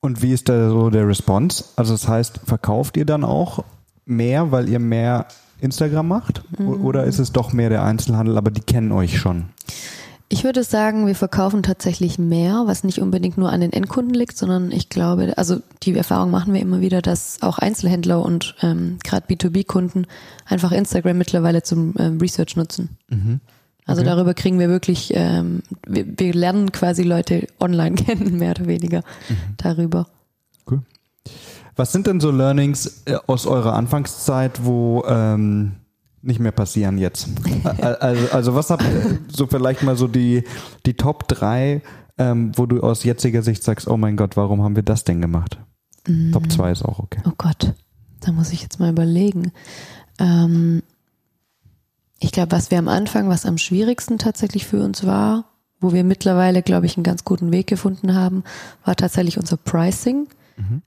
Und 0.00 0.22
wie 0.22 0.32
ist 0.32 0.48
da 0.48 0.70
so 0.70 0.90
der 0.90 1.06
Response? 1.06 1.64
Also 1.76 1.92
das 1.92 2.08
heißt, 2.08 2.40
verkauft 2.44 2.96
ihr 2.96 3.04
dann 3.04 3.24
auch 3.24 3.64
mehr, 4.06 4.50
weil 4.52 4.68
ihr 4.68 4.78
mehr 4.78 5.26
Instagram 5.60 6.08
macht? 6.08 6.42
O- 6.58 6.62
Oder 6.86 7.04
ist 7.04 7.18
es 7.18 7.32
doch 7.32 7.52
mehr 7.52 7.68
der 7.68 7.84
Einzelhandel, 7.84 8.38
aber 8.38 8.50
die 8.50 8.62
kennen 8.62 8.92
euch 8.92 9.18
schon? 9.18 9.50
Ich 10.32 10.44
würde 10.44 10.62
sagen, 10.62 11.08
wir 11.08 11.16
verkaufen 11.16 11.64
tatsächlich 11.64 12.16
mehr, 12.16 12.62
was 12.66 12.84
nicht 12.84 13.00
unbedingt 13.00 13.36
nur 13.36 13.50
an 13.50 13.60
den 13.60 13.72
Endkunden 13.72 14.14
liegt, 14.14 14.36
sondern 14.38 14.70
ich 14.70 14.88
glaube, 14.88 15.36
also 15.36 15.56
die 15.82 15.92
Erfahrung 15.96 16.30
machen 16.30 16.54
wir 16.54 16.60
immer 16.60 16.80
wieder, 16.80 17.02
dass 17.02 17.42
auch 17.42 17.58
Einzelhändler 17.58 18.24
und 18.24 18.54
ähm, 18.62 18.98
gerade 19.02 19.26
B2B-Kunden 19.26 20.06
einfach 20.46 20.70
Instagram 20.70 21.18
mittlerweile 21.18 21.64
zum 21.64 21.94
ähm, 21.98 22.18
Research 22.18 22.54
nutzen. 22.54 22.96
Also 23.86 24.02
Okay. 24.02 24.10
darüber 24.10 24.34
kriegen 24.34 24.60
wir 24.60 24.68
wirklich, 24.68 25.10
ähm, 25.16 25.64
wir, 25.84 26.06
wir 26.06 26.32
lernen 26.32 26.70
quasi 26.70 27.02
Leute 27.02 27.48
online 27.58 27.94
kennen, 27.96 28.38
mehr 28.38 28.52
oder 28.52 28.66
weniger 28.66 29.02
darüber. 29.56 30.06
Cool. 30.70 30.82
Was 31.74 31.90
sind 31.90 32.06
denn 32.06 32.20
so 32.20 32.30
Learnings 32.30 33.02
äh, 33.06 33.16
aus 33.26 33.46
eurer 33.46 33.72
Anfangszeit, 33.74 34.64
wo 34.64 35.02
ähm, 35.08 35.72
nicht 36.22 36.40
mehr 36.40 36.52
passieren 36.52 36.98
jetzt? 36.98 37.28
Also, 37.80 38.32
also 38.32 38.54
was 38.54 38.70
habt 38.70 38.82
ihr 38.82 39.18
so 39.28 39.46
vielleicht 39.46 39.82
mal 39.82 39.96
so 39.96 40.08
die, 40.08 40.44
die 40.86 40.94
Top 40.94 41.28
3, 41.28 41.82
ähm, 42.18 42.52
wo 42.56 42.66
du 42.66 42.80
aus 42.80 43.04
jetziger 43.04 43.42
Sicht 43.42 43.62
sagst, 43.62 43.88
oh 43.88 43.96
mein 43.96 44.16
Gott, 44.16 44.36
warum 44.36 44.62
haben 44.62 44.76
wir 44.76 44.82
das 44.82 45.04
denn 45.04 45.20
gemacht? 45.20 45.58
Top 46.32 46.50
2 46.50 46.72
ist 46.72 46.84
auch 46.84 46.98
okay. 46.98 47.20
Oh 47.26 47.32
Gott, 47.36 47.74
da 48.20 48.32
muss 48.32 48.52
ich 48.52 48.62
jetzt 48.62 48.80
mal 48.80 48.90
überlegen. 48.90 49.52
Ähm, 50.18 50.82
ich 52.18 52.32
glaube, 52.32 52.52
was 52.52 52.70
wir 52.70 52.78
am 52.78 52.88
Anfang, 52.88 53.28
was 53.28 53.46
am 53.46 53.58
schwierigsten 53.58 54.18
tatsächlich 54.18 54.66
für 54.66 54.82
uns 54.82 55.06
war, 55.06 55.44
wo 55.80 55.92
wir 55.92 56.04
mittlerweile, 56.04 56.62
glaube 56.62 56.86
ich, 56.86 56.96
einen 56.96 57.04
ganz 57.04 57.24
guten 57.24 57.52
Weg 57.52 57.66
gefunden 57.66 58.14
haben, 58.14 58.44
war 58.84 58.96
tatsächlich 58.96 59.38
unser 59.38 59.56
Pricing. 59.56 60.28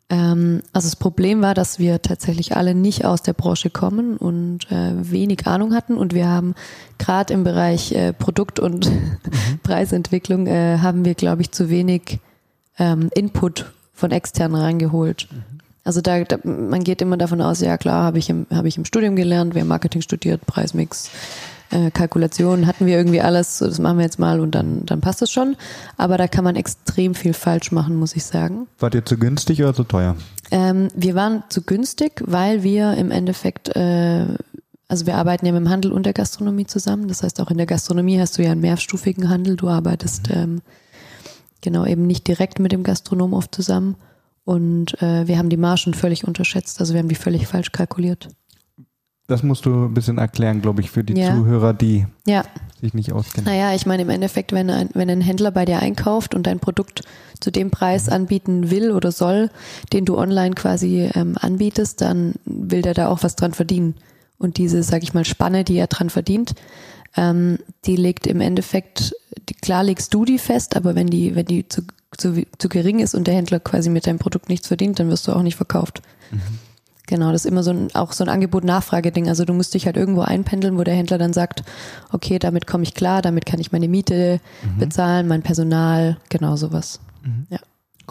Ähm, 0.10 0.62
also 0.72 0.88
das 0.88 0.96
Problem 0.96 1.42
war, 1.42 1.54
dass 1.54 1.80
wir 1.80 2.02
tatsächlich 2.02 2.56
alle 2.56 2.76
nicht 2.76 3.06
aus 3.06 3.22
der 3.22 3.34
Branche 3.34 3.70
kommen 3.70 4.18
und 4.18 4.72
äh, 4.72 4.92
wenig 5.12 5.48
Ahnung 5.48 5.74
hatten 5.74 5.98
und 5.98 6.14
wir 6.14 6.28
haben 6.28 6.56
gerade 6.98 7.34
im 7.34 7.44
Bereich 7.44 7.92
äh, 7.92 8.14
Produkt- 8.14 8.60
und 8.60 8.92
Preisentwicklung 9.64 10.48
äh, 10.48 10.80
haben 10.80 11.06
wir, 11.06 11.16
glaube 11.16 11.42
ich, 11.42 11.52
zu 11.52 11.70
wenig 11.70 12.20
ähm, 12.78 13.10
Input 13.14 13.72
von 13.94 14.12
externen 14.12 14.60
reingeholt. 14.60 15.28
Also 15.84 16.02
da, 16.02 16.24
man 16.44 16.84
geht 16.84 17.02
immer 17.02 17.18
davon 17.18 17.42
aus, 17.42 17.60
ja 17.60 17.78
klar, 17.78 18.04
habe 18.04 18.18
ich, 18.18 18.30
im, 18.30 18.46
ich 18.64 18.78
im 18.78 18.86
Studium 18.86 19.16
gelernt, 19.16 19.54
wir 19.54 19.62
haben 19.62 19.68
Marketing 19.68 20.02
studiert, 20.02 20.46
Preismix, 20.46 21.10
äh, 21.72 21.92
Kalkulation, 21.92 22.68
hatten 22.68 22.86
wir 22.86 22.98
irgendwie 22.98 23.22
alles, 23.22 23.58
so, 23.58 23.66
das 23.66 23.80
machen 23.80 23.98
wir 23.98 24.06
jetzt 24.06 24.20
mal 24.20 24.40
und 24.40 24.56
dann, 24.56 24.86
dann 24.86 25.02
passt 25.02 25.22
es 25.22 25.32
schon. 25.32 25.56
Aber 25.98 26.18
da 26.18 26.28
kann 26.28 26.44
man 26.44 26.56
extrem 26.56 27.16
viel 27.16 27.34
falsch 27.34 27.72
machen, 27.72 27.96
muss 27.96 28.16
ich 28.16 28.26
sagen. 28.26 28.68
Wart 28.80 28.96
ihr 28.96 29.06
zu 29.06 29.18
günstig 29.18 29.62
oder 29.62 29.74
zu 29.74 29.84
teuer? 29.84 30.16
Ähm, 30.52 30.90
wir 30.96 31.16
waren 31.16 31.44
zu 31.50 31.62
günstig, 31.62 32.22
weil 32.26 32.64
wir 32.64 32.94
im 32.96 33.12
Endeffekt, 33.12 33.76
äh, 33.76 34.26
also 34.88 35.06
wir 35.06 35.16
arbeiten 35.16 35.46
ja 35.46 35.52
mit 35.52 35.62
dem 35.62 35.70
Handel 35.70 35.92
und 35.92 36.06
der 36.06 36.14
Gastronomie 36.14 36.68
zusammen. 36.68 37.08
Das 37.08 37.24
heißt, 37.24 37.42
auch 37.42 37.50
in 37.50 37.58
der 37.58 37.66
Gastronomie 37.66 38.20
hast 38.20 38.38
du 38.38 38.44
ja 38.44 38.52
einen 38.52 38.62
mehrstufigen 38.62 39.30
Handel. 39.30 39.56
Du 39.56 39.70
arbeitest 39.70 40.30
ähm, 40.32 40.62
genau 41.62 41.86
eben 41.86 42.06
nicht 42.06 42.28
direkt 42.28 42.60
mit 42.60 42.72
dem 42.72 42.84
Gastronom 42.84 43.34
oft 43.34 43.56
zusammen. 43.56 43.96
Und 44.46 45.02
äh, 45.02 45.28
wir 45.28 45.38
haben 45.38 45.50
die 45.50 45.58
Margen 45.58 45.94
völlig 45.94 46.28
unterschätzt. 46.28 46.80
Also 46.80 46.94
wir 46.94 47.00
haben 47.00 47.08
die 47.08 47.16
völlig 47.16 47.48
falsch 47.48 47.72
kalkuliert. 47.72 48.28
Das 49.28 49.42
musst 49.42 49.66
du 49.66 49.86
ein 49.86 49.94
bisschen 49.94 50.18
erklären, 50.18 50.62
glaube 50.62 50.82
ich, 50.82 50.92
für 50.92 51.04
die 51.04 51.18
Ja. 51.18 51.34
Zuhörer, 51.34 51.74
die 51.74 52.06
Ja, 52.28 52.44
sich 52.82 52.94
nicht 52.94 53.14
auskennen. 53.14 53.50
Naja, 53.50 53.74
ich 53.74 53.86
meine 53.86 54.02
im 54.02 54.10
Endeffekt, 54.10 54.52
wenn 54.52 54.70
ein, 54.70 54.90
wenn 54.94 55.10
ein 55.10 55.22
Händler 55.22 55.52
bei 55.52 55.64
dir 55.64 55.80
einkauft 55.80 56.36
und 56.36 56.46
dein 56.46 56.60
Produkt 56.60 57.02
zu 57.40 57.50
dem 57.50 57.72
Preis 57.72 58.10
anbieten 58.10 58.70
will 58.70 58.92
oder 58.92 59.12
soll, 59.14 59.50
den 59.94 60.04
du 60.06 60.18
online 60.18 60.56
quasi 60.56 61.10
ähm, 61.14 61.38
anbietest, 61.40 62.02
dann 62.02 62.34
will 62.46 62.82
der 62.82 62.94
da 62.94 63.08
auch 63.08 63.24
was 63.24 63.36
dran 63.38 63.54
verdienen. 63.54 63.96
Und 64.38 64.58
diese, 64.58 64.84
sag 64.84 65.04
ich 65.04 65.14
mal, 65.14 65.24
Spanne, 65.24 65.64
die 65.64 65.78
er 65.78 65.88
dran 65.88 66.10
verdient, 66.10 66.54
ähm, 67.16 67.60
die 67.86 67.96
legt 67.96 68.28
im 68.28 68.42
Endeffekt, 68.42 69.14
die, 69.50 69.54
klar 69.54 69.84
legst 69.84 70.14
du 70.14 70.26
die 70.26 70.40
fest, 70.40 70.76
aber 70.76 70.96
wenn 70.96 71.08
die, 71.08 71.34
wenn 71.36 71.46
die 71.46 71.68
zu, 71.70 71.84
zu, 72.18 72.44
zu 72.58 72.68
gering 72.68 73.00
ist 73.00 73.16
und 73.16 73.28
der 73.28 73.36
Händler 73.36 73.62
quasi 73.62 73.90
mit 73.90 74.06
deinem 74.06 74.20
Produkt 74.20 74.50
nichts 74.50 74.68
verdient, 74.68 75.00
dann 75.00 75.10
wirst 75.10 75.28
du 75.28 75.32
auch 75.32 75.44
nicht 75.44 75.56
verkauft. 75.56 76.02
Genau, 77.08 77.32
das 77.32 77.44
ist 77.44 77.52
immer 77.52 77.64
so 77.64 77.72
ein, 77.72 77.94
auch 77.94 78.14
so 78.14 78.24
ein 78.24 78.30
Angebot-Nachfrage-Ding. 78.30 79.28
Also 79.28 79.44
du 79.44 79.54
musst 79.54 79.74
dich 79.74 79.86
halt 79.86 79.98
irgendwo 79.98 80.22
einpendeln, 80.22 80.78
wo 80.78 80.84
der 80.84 80.96
Händler 80.96 81.18
dann 81.18 81.34
sagt, 81.34 81.64
okay, 82.12 82.40
damit 82.40 82.66
komme 82.66 82.84
ich 82.84 82.94
klar, 82.94 83.22
damit 83.22 83.46
kann 83.46 83.60
ich 83.60 83.74
meine 83.74 83.90
Miete 83.90 84.40
bezahlen, 84.80 85.28
mein 85.28 85.42
Personal, 85.42 86.18
genau 86.30 86.56
sowas. 86.56 87.02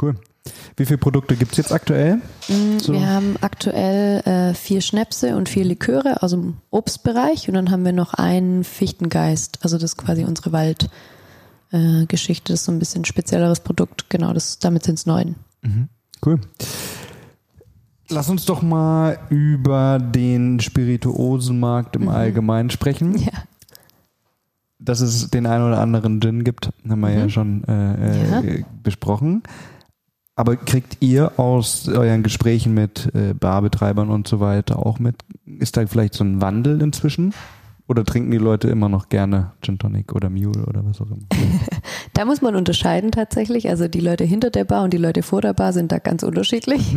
Cool. 0.00 0.16
Wie 0.76 0.86
viele 0.86 0.98
Produkte 0.98 1.36
gibt's 1.36 1.56
jetzt 1.56 1.72
aktuell? 1.72 2.20
So. 2.78 2.92
Wir 2.92 3.08
haben 3.08 3.36
aktuell 3.40 4.20
äh, 4.26 4.54
vier 4.54 4.80
Schnäpse 4.80 5.36
und 5.36 5.48
vier 5.48 5.64
Liköre 5.64 6.22
aus 6.22 6.32
dem 6.32 6.56
Obstbereich 6.70 7.48
und 7.48 7.54
dann 7.54 7.70
haben 7.70 7.84
wir 7.84 7.92
noch 7.92 8.14
einen 8.14 8.64
Fichtengeist. 8.64 9.58
Also 9.62 9.76
das 9.76 9.92
ist 9.92 9.96
quasi 9.98 10.24
unsere 10.24 10.52
Waldgeschichte. 10.52 12.44
Äh, 12.44 12.52
das 12.52 12.60
ist 12.60 12.66
so 12.66 12.72
ein 12.72 12.78
bisschen 12.78 13.04
spezielleres 13.04 13.60
Produkt. 13.60 14.10
Genau, 14.10 14.32
das, 14.32 14.58
damit 14.58 14.84
sind 14.84 14.98
es 14.98 15.06
neun. 15.06 15.36
Cool. 16.24 16.40
Lass 18.12 18.28
uns 18.28 18.44
doch 18.44 18.60
mal 18.60 19.18
über 19.30 19.98
den 19.98 20.60
Spirituosenmarkt 20.60 21.96
im 21.96 22.08
Allgemeinen 22.08 22.68
sprechen. 22.68 23.16
Ja. 23.16 23.32
Dass 24.78 25.00
es 25.00 25.30
den 25.30 25.46
einen 25.46 25.64
oder 25.64 25.80
anderen 25.80 26.20
Gin 26.20 26.44
gibt, 26.44 26.70
haben 26.88 27.00
wir 27.00 27.10
ja 27.10 27.28
schon 27.28 27.64
äh, 27.64 28.58
äh, 28.58 28.64
besprochen. 28.82 29.42
Aber 30.34 30.56
kriegt 30.56 30.98
ihr 31.00 31.38
aus 31.38 31.88
euren 31.88 32.22
Gesprächen 32.22 32.74
mit 32.74 33.14
äh, 33.14 33.32
Barbetreibern 33.32 34.10
und 34.10 34.28
so 34.28 34.40
weiter 34.40 34.84
auch 34.84 34.98
mit, 34.98 35.16
ist 35.46 35.76
da 35.76 35.86
vielleicht 35.86 36.14
so 36.14 36.24
ein 36.24 36.40
Wandel 36.40 36.82
inzwischen? 36.82 37.32
Oder 37.86 38.04
trinken 38.04 38.30
die 38.30 38.38
Leute 38.38 38.68
immer 38.68 38.88
noch 38.88 39.08
gerne 39.08 39.52
Gin 39.62 39.78
Tonic 39.78 40.14
oder 40.14 40.30
Mule 40.30 40.64
oder 40.66 40.84
was 40.84 41.00
auch 41.00 41.06
immer? 41.06 41.26
Da 42.14 42.24
muss 42.26 42.42
man 42.42 42.56
unterscheiden 42.56 43.10
tatsächlich. 43.10 43.68
Also 43.68 43.88
die 43.88 44.00
Leute 44.00 44.24
hinter 44.24 44.50
der 44.50 44.64
Bar 44.64 44.84
und 44.84 44.92
die 44.92 44.98
Leute 44.98 45.22
vor 45.22 45.40
der 45.40 45.54
Bar 45.54 45.72
sind 45.72 45.92
da 45.92 45.98
ganz 45.98 46.22
unterschiedlich. 46.22 46.94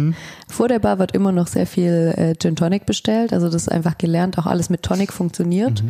Vor 0.47 0.67
der 0.67 0.79
Bar 0.79 0.99
wird 0.99 1.13
immer 1.13 1.31
noch 1.31 1.47
sehr 1.47 1.65
viel 1.65 2.13
äh, 2.17 2.35
Gin 2.37 2.55
Tonic 2.55 2.85
bestellt. 2.85 3.31
Also 3.31 3.47
das 3.47 3.63
ist 3.63 3.71
einfach 3.71 3.97
gelernt, 3.97 4.37
auch 4.37 4.45
alles 4.45 4.69
mit 4.69 4.83
Tonic 4.83 5.13
funktioniert. 5.13 5.83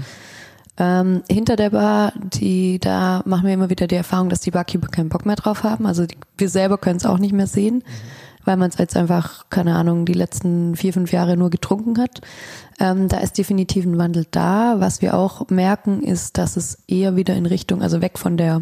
Ähm, 0.77 1.23
hinter 1.29 1.55
der 1.55 1.69
Bar, 1.69 2.13
die, 2.17 2.79
da 2.79 3.21
machen 3.25 3.47
wir 3.47 3.53
immer 3.53 3.69
wieder 3.69 3.87
die 3.87 3.95
Erfahrung, 3.95 4.29
dass 4.29 4.41
die 4.41 4.51
Barkeeper 4.51 4.87
keinen 4.87 5.09
Bock 5.09 5.25
mehr 5.25 5.37
drauf 5.37 5.63
haben. 5.63 5.85
Also 5.85 6.05
die, 6.05 6.17
wir 6.37 6.49
selber 6.49 6.77
können 6.77 6.97
es 6.97 7.05
auch 7.05 7.17
nicht 7.17 7.33
mehr 7.33 7.47
sehen, 7.47 7.83
weil 8.43 8.57
man 8.57 8.69
es 8.69 8.77
jetzt 8.77 8.97
einfach, 8.97 9.45
keine 9.49 9.75
Ahnung, 9.75 10.05
die 10.05 10.13
letzten 10.13 10.75
vier, 10.75 10.91
fünf 10.91 11.13
Jahre 11.13 11.37
nur 11.37 11.49
getrunken 11.49 11.97
hat. 11.97 12.21
Ähm, 12.79 13.07
da 13.07 13.17
ist 13.19 13.37
definitiv 13.37 13.85
ein 13.85 13.97
Wandel 13.97 14.27
da. 14.29 14.75
Was 14.79 15.01
wir 15.01 15.15
auch 15.15 15.49
merken, 15.49 16.03
ist, 16.03 16.37
dass 16.37 16.57
es 16.57 16.77
eher 16.87 17.15
wieder 17.15 17.35
in 17.35 17.45
Richtung, 17.45 17.81
also 17.81 18.01
weg 18.01 18.19
von 18.19 18.35
der, 18.35 18.61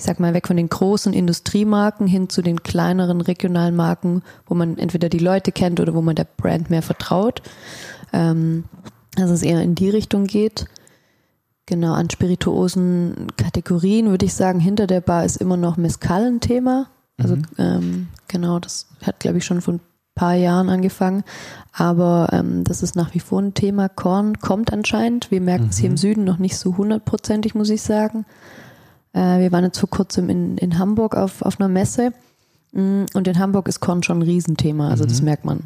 ich 0.00 0.06
sag 0.06 0.18
mal, 0.18 0.32
weg 0.32 0.46
von 0.46 0.56
den 0.56 0.70
großen 0.70 1.12
Industriemarken 1.12 2.06
hin 2.06 2.30
zu 2.30 2.40
den 2.40 2.62
kleineren 2.62 3.20
regionalen 3.20 3.76
Marken, 3.76 4.22
wo 4.46 4.54
man 4.54 4.78
entweder 4.78 5.10
die 5.10 5.18
Leute 5.18 5.52
kennt 5.52 5.78
oder 5.78 5.92
wo 5.92 6.00
man 6.00 6.16
der 6.16 6.26
Brand 6.38 6.70
mehr 6.70 6.80
vertraut. 6.80 7.42
Ähm, 8.14 8.64
dass 9.14 9.28
es 9.28 9.42
eher 9.42 9.60
in 9.60 9.74
die 9.74 9.90
Richtung 9.90 10.24
geht. 10.24 10.64
Genau, 11.66 11.92
an 11.92 12.08
spirituosen 12.08 13.26
Kategorien 13.36 14.08
würde 14.08 14.24
ich 14.24 14.32
sagen, 14.32 14.58
hinter 14.58 14.86
der 14.86 15.02
Bar 15.02 15.26
ist 15.26 15.36
immer 15.36 15.58
noch 15.58 15.76
Mezcal 15.76 16.24
ein 16.24 16.40
Thema. 16.40 16.88
Also 17.18 17.36
mhm. 17.36 17.44
ähm, 17.58 18.08
genau, 18.26 18.58
das 18.58 18.86
hat, 19.02 19.20
glaube 19.20 19.36
ich, 19.36 19.44
schon 19.44 19.60
vor 19.60 19.74
ein 19.74 19.80
paar 20.14 20.34
Jahren 20.34 20.70
angefangen. 20.70 21.24
Aber 21.74 22.30
ähm, 22.32 22.64
das 22.64 22.82
ist 22.82 22.96
nach 22.96 23.12
wie 23.12 23.20
vor 23.20 23.42
ein 23.42 23.52
Thema. 23.52 23.90
Korn 23.90 24.38
kommt 24.38 24.72
anscheinend. 24.72 25.30
Wir 25.30 25.42
merken 25.42 25.64
mhm. 25.64 25.70
es 25.70 25.76
hier 25.76 25.88
im 25.88 25.92
mhm. 25.92 25.98
Süden 25.98 26.24
noch 26.24 26.38
nicht 26.38 26.56
so 26.56 26.78
hundertprozentig, 26.78 27.54
muss 27.54 27.68
ich 27.68 27.82
sagen. 27.82 28.24
Äh, 29.12 29.40
wir 29.40 29.52
waren 29.52 29.64
jetzt 29.64 29.78
vor 29.78 29.90
kurzem 29.90 30.28
in, 30.28 30.58
in 30.58 30.78
Hamburg 30.78 31.16
auf, 31.16 31.42
auf 31.42 31.60
einer 31.60 31.68
Messe. 31.68 32.12
Mm, 32.72 33.04
und 33.14 33.26
in 33.28 33.38
Hamburg 33.38 33.68
ist 33.68 33.80
Korn 33.80 34.02
schon 34.02 34.18
ein 34.18 34.22
Riesenthema. 34.22 34.88
Also 34.88 35.04
mhm. 35.04 35.08
das 35.08 35.22
merkt 35.22 35.44
man. 35.44 35.64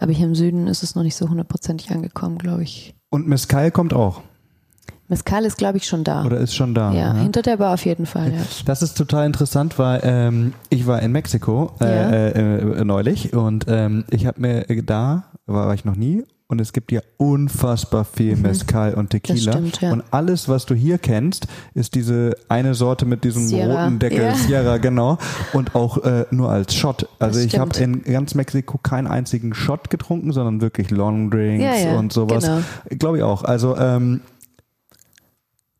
Aber 0.00 0.12
hier 0.12 0.26
im 0.26 0.34
Süden 0.34 0.66
ist 0.66 0.82
es 0.82 0.94
noch 0.94 1.02
nicht 1.02 1.16
so 1.16 1.28
hundertprozentig 1.28 1.90
angekommen, 1.90 2.38
glaube 2.38 2.62
ich. 2.62 2.94
Und 3.10 3.26
Mescal 3.26 3.70
kommt 3.70 3.94
auch. 3.94 4.20
Mescal 5.08 5.44
ist, 5.44 5.58
glaube 5.58 5.76
ich, 5.76 5.86
schon 5.86 6.04
da. 6.04 6.24
Oder 6.24 6.38
ist 6.38 6.54
schon 6.54 6.74
da. 6.74 6.92
Ja, 6.92 7.14
ja, 7.14 7.14
hinter 7.14 7.42
der 7.42 7.58
Bar 7.58 7.74
auf 7.74 7.84
jeden 7.84 8.06
Fall. 8.06 8.32
Ja. 8.32 8.40
Das 8.64 8.82
ist 8.82 8.96
total 8.96 9.26
interessant, 9.26 9.78
weil 9.78 10.00
ähm, 10.04 10.54
ich 10.70 10.86
war 10.86 11.02
in 11.02 11.12
Mexiko 11.12 11.72
äh, 11.80 11.84
ja. 11.84 12.10
äh, 12.10 12.80
äh, 12.80 12.84
neulich 12.84 13.34
und 13.34 13.66
ähm, 13.68 14.04
ich 14.10 14.26
habe 14.26 14.40
mir 14.40 14.64
da, 14.82 15.24
war, 15.44 15.66
war 15.66 15.74
ich 15.74 15.84
noch 15.84 15.96
nie, 15.96 16.24
und 16.52 16.60
es 16.60 16.74
gibt 16.74 16.92
ja 16.92 17.00
unfassbar 17.16 18.04
viel 18.04 18.36
mhm. 18.36 18.42
Mezcal 18.42 18.92
und 18.92 19.08
Tequila. 19.08 19.52
Stimmt, 19.52 19.80
ja. 19.80 19.90
Und 19.90 20.04
alles, 20.10 20.50
was 20.50 20.66
du 20.66 20.74
hier 20.74 20.98
kennst, 20.98 21.46
ist 21.72 21.94
diese 21.94 22.36
eine 22.50 22.74
Sorte 22.74 23.06
mit 23.06 23.24
diesem 23.24 23.46
Sierra. 23.46 23.84
roten 23.84 23.98
Deckel, 23.98 24.22
ja. 24.22 24.34
Sierra, 24.34 24.76
genau. 24.76 25.16
Und 25.54 25.74
auch 25.74 26.04
äh, 26.04 26.26
nur 26.30 26.50
als 26.50 26.74
Shot. 26.74 27.08
Also 27.18 27.38
das 27.38 27.46
ich 27.46 27.58
habe 27.58 27.76
in 27.78 28.02
ganz 28.02 28.34
Mexiko 28.34 28.76
keinen 28.76 29.06
einzigen 29.06 29.54
Shot 29.54 29.88
getrunken, 29.88 30.32
sondern 30.32 30.60
wirklich 30.60 30.90
Long 30.90 31.30
Drinks 31.30 31.84
ja, 31.84 31.98
und 31.98 32.12
sowas. 32.12 32.44
Genau. 32.44 32.60
Glaube 32.98 33.16
ich 33.16 33.22
auch. 33.22 33.44
Also 33.44 33.74
ähm, 33.78 34.20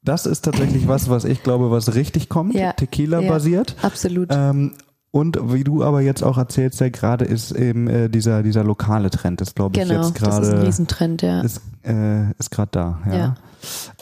das 0.03 0.25
ist 0.25 0.41
tatsächlich 0.41 0.89
was, 0.89 1.11
was 1.11 1.27
ich 1.27 1.43
glaube, 1.43 1.71
was 1.71 1.95
richtig 1.95 2.31
kommt, 2.31 2.57
Tequila 2.79 3.21
basiert. 3.21 3.77
Absolut. 3.83 4.31
Ähm, 4.33 4.73
und 5.13 5.53
wie 5.53 5.63
du 5.63 5.85
aber 5.85 6.01
jetzt 6.01 6.25
auch 6.25 6.39
erzählst, 6.39 6.81
ja 6.81 6.89
gerade 6.89 7.27
ist 7.27 7.53
eben 7.53 7.87
äh, 7.87 8.09
dieser 8.09 8.43
dieser 8.43 8.65
lokale 8.65 9.11
Trend, 9.11 9.43
ist 9.43 9.55
glaube 9.55 9.79
ich 9.79 9.87
genau, 9.87 10.03
jetzt 10.03 10.15
gerade. 10.15 10.41
Das 10.41 10.49
ist 10.49 10.55
ein 10.55 10.63
Riesentrend, 10.63 11.23
ja. 11.23 11.41
Ist, 11.43 11.61
äh, 11.85 12.31
ist 12.39 12.51
gerade 12.51 12.71
da, 12.73 12.99
ja. 13.07 13.17
ja. 13.17 13.35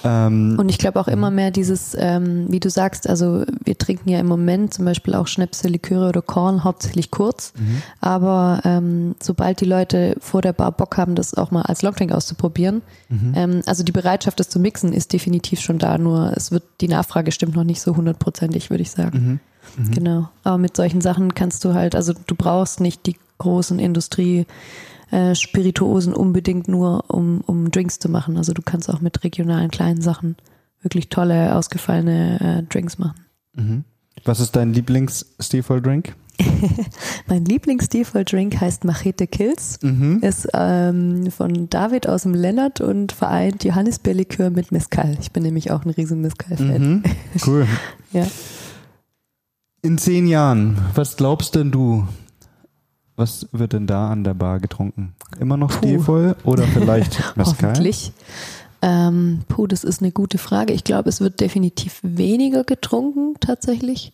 Ähm, 0.05 0.57
und 0.59 0.68
ich 0.68 0.79
glaube 0.79 1.01
auch 1.01 1.09
immer 1.09 1.31
mehr 1.31 1.51
dieses, 1.51 1.96
ähm, 1.99 2.46
wie 2.49 2.61
du 2.61 2.70
sagst, 2.70 3.09
also 3.09 3.44
wir 3.64 3.77
trinken 3.77 4.09
ja 4.09 4.20
im 4.20 4.27
Moment 4.27 4.73
zum 4.73 4.85
Beispiel 4.85 5.14
auch 5.14 5.27
Schnäpse, 5.27 5.68
Liköre 5.68 6.09
oder 6.09 6.23
Korn 6.23 6.64
hauptsächlich 6.64 7.11
kurz, 7.11 7.53
mhm. 7.59 7.83
aber 8.01 8.61
ähm, 8.64 9.16
sobald 9.20 9.61
die 9.61 9.66
Leute 9.66 10.16
vor 10.20 10.42
der 10.42 10.53
Bar 10.53 10.73
Bock 10.73 10.96
haben, 10.96 11.16
das 11.16 11.35
auch 11.35 11.51
mal 11.51 11.62
als 11.62 11.83
Longdrink 11.83 12.12
auszuprobieren, 12.12 12.83
mhm. 13.09 13.33
ähm, 13.35 13.62
also 13.66 13.83
die 13.83 13.92
Bereitschaft, 13.92 14.40
das 14.40 14.49
zu 14.49 14.61
mixen, 14.61 14.92
ist 14.92 15.12
definitiv 15.12 15.61
schon 15.61 15.79
da, 15.79 15.99
nur 15.99 16.33
es 16.37 16.53
wird, 16.53 16.62
die 16.81 16.88
Nachfrage 16.88 17.33
stimmt 17.33 17.57
noch 17.57 17.64
nicht 17.64 17.83
so 17.83 17.96
hundertprozentig, 17.96 18.70
würde 18.70 18.83
ich 18.83 18.90
sagen. 18.90 19.18
Mhm. 19.18 19.40
Mhm. 19.77 19.90
Genau. 19.92 20.29
Aber 20.44 20.59
mit 20.59 20.77
solchen 20.77 21.01
Sachen 21.01 21.35
kannst 21.35 21.64
du 21.64 21.75
halt, 21.75 21.94
also 21.94 22.12
du 22.27 22.35
brauchst 22.35 22.81
nicht 22.81 23.07
die 23.07 23.16
großen 23.38 23.79
Industrie 23.79 24.46
äh, 25.11 25.35
Spirituosen 25.35 26.14
unbedingt 26.14 26.68
nur, 26.68 27.05
um, 27.09 27.40
um 27.46 27.70
Drinks 27.70 27.99
zu 27.99 28.09
machen. 28.09 28.37
Also 28.37 28.53
du 28.53 28.62
kannst 28.62 28.88
auch 28.88 29.01
mit 29.01 29.25
regionalen 29.25 29.70
kleinen 29.70 30.01
Sachen 30.01 30.37
wirklich 30.83 31.09
tolle, 31.09 31.57
ausgefallene 31.57 32.61
äh, 32.61 32.73
Drinks 32.73 32.99
machen. 32.99 33.20
Mhm. 33.55 33.85
Was 34.25 34.40
ist 34.40 34.55
dein 34.57 34.73
Lieblings-Stilvoll-Drink? 34.73 36.14
mein 37.27 37.44
Lieblings-Stilvoll-Drink 37.44 38.61
heißt 38.61 38.85
Machete 38.85 39.27
Kills. 39.27 39.79
Mhm. 39.83 40.20
Ist 40.23 40.49
ähm, 40.55 41.31
von 41.31 41.68
David 41.68 42.09
aus 42.09 42.23
dem 42.23 42.35
Lennart 42.35 42.81
und 42.81 43.12
vereint 43.12 43.64
Johannisbeerlikör 43.64 44.51
mit 44.51 44.73
Mezcal. 44.73 45.16
Ich 45.20 45.33
bin 45.33 45.42
nämlich 45.42 45.70
auch 45.70 45.85
ein 45.85 45.90
riesen 45.90 46.20
Mezcal-Fan. 46.20 46.83
Mhm. 46.83 47.03
Cool. 47.46 47.66
ja. 48.12 48.27
In 49.83 49.97
zehn 49.97 50.27
Jahren, 50.27 50.77
was 50.95 51.16
glaubst 51.16 51.55
denn 51.55 51.71
du? 51.71 52.07
Was 53.16 53.49
wird 53.53 53.73
denn 53.73 53.87
da 53.87 54.11
an 54.11 54.25
der 54.25 54.35
Bar 54.35 54.61
getrunken? 54.61 55.14
Immer 55.38 55.57
noch 55.57 55.73
stilvoll 55.73 56.37
oder 56.45 56.64
vielleicht 56.64 57.19
Mezcal? 57.37 57.71
Hoffentlich. 57.71 58.12
Ähm, 58.83 59.40
puh, 59.49 59.66
das 59.66 59.85
ist 59.85 60.03
eine 60.03 60.12
gute 60.12 60.38
Frage. 60.38 60.73
Ich 60.73 60.85
glaube, 60.85 61.09
es 61.09 61.21
wird 61.21 61.40
definitiv 61.40 62.01
weniger 62.03 62.64
getrunken 62.64 63.35
tatsächlich, 63.40 64.12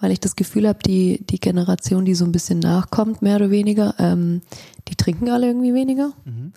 weil 0.00 0.10
ich 0.12 0.20
das 0.20 0.36
Gefühl 0.36 0.68
habe, 0.68 0.80
die, 0.84 1.24
die 1.24 1.38
Generation, 1.38 2.04
die 2.04 2.14
so 2.14 2.24
ein 2.24 2.32
bisschen 2.32 2.58
nachkommt, 2.60 3.22
mehr 3.22 3.36
oder 3.36 3.50
weniger, 3.50 3.94
ähm, 3.98 4.42
die 4.88 4.96
trinken 4.96 5.30
alle 5.30 5.46
irgendwie 5.46 5.74
weniger. 5.74 6.12
Mhm. 6.24 6.52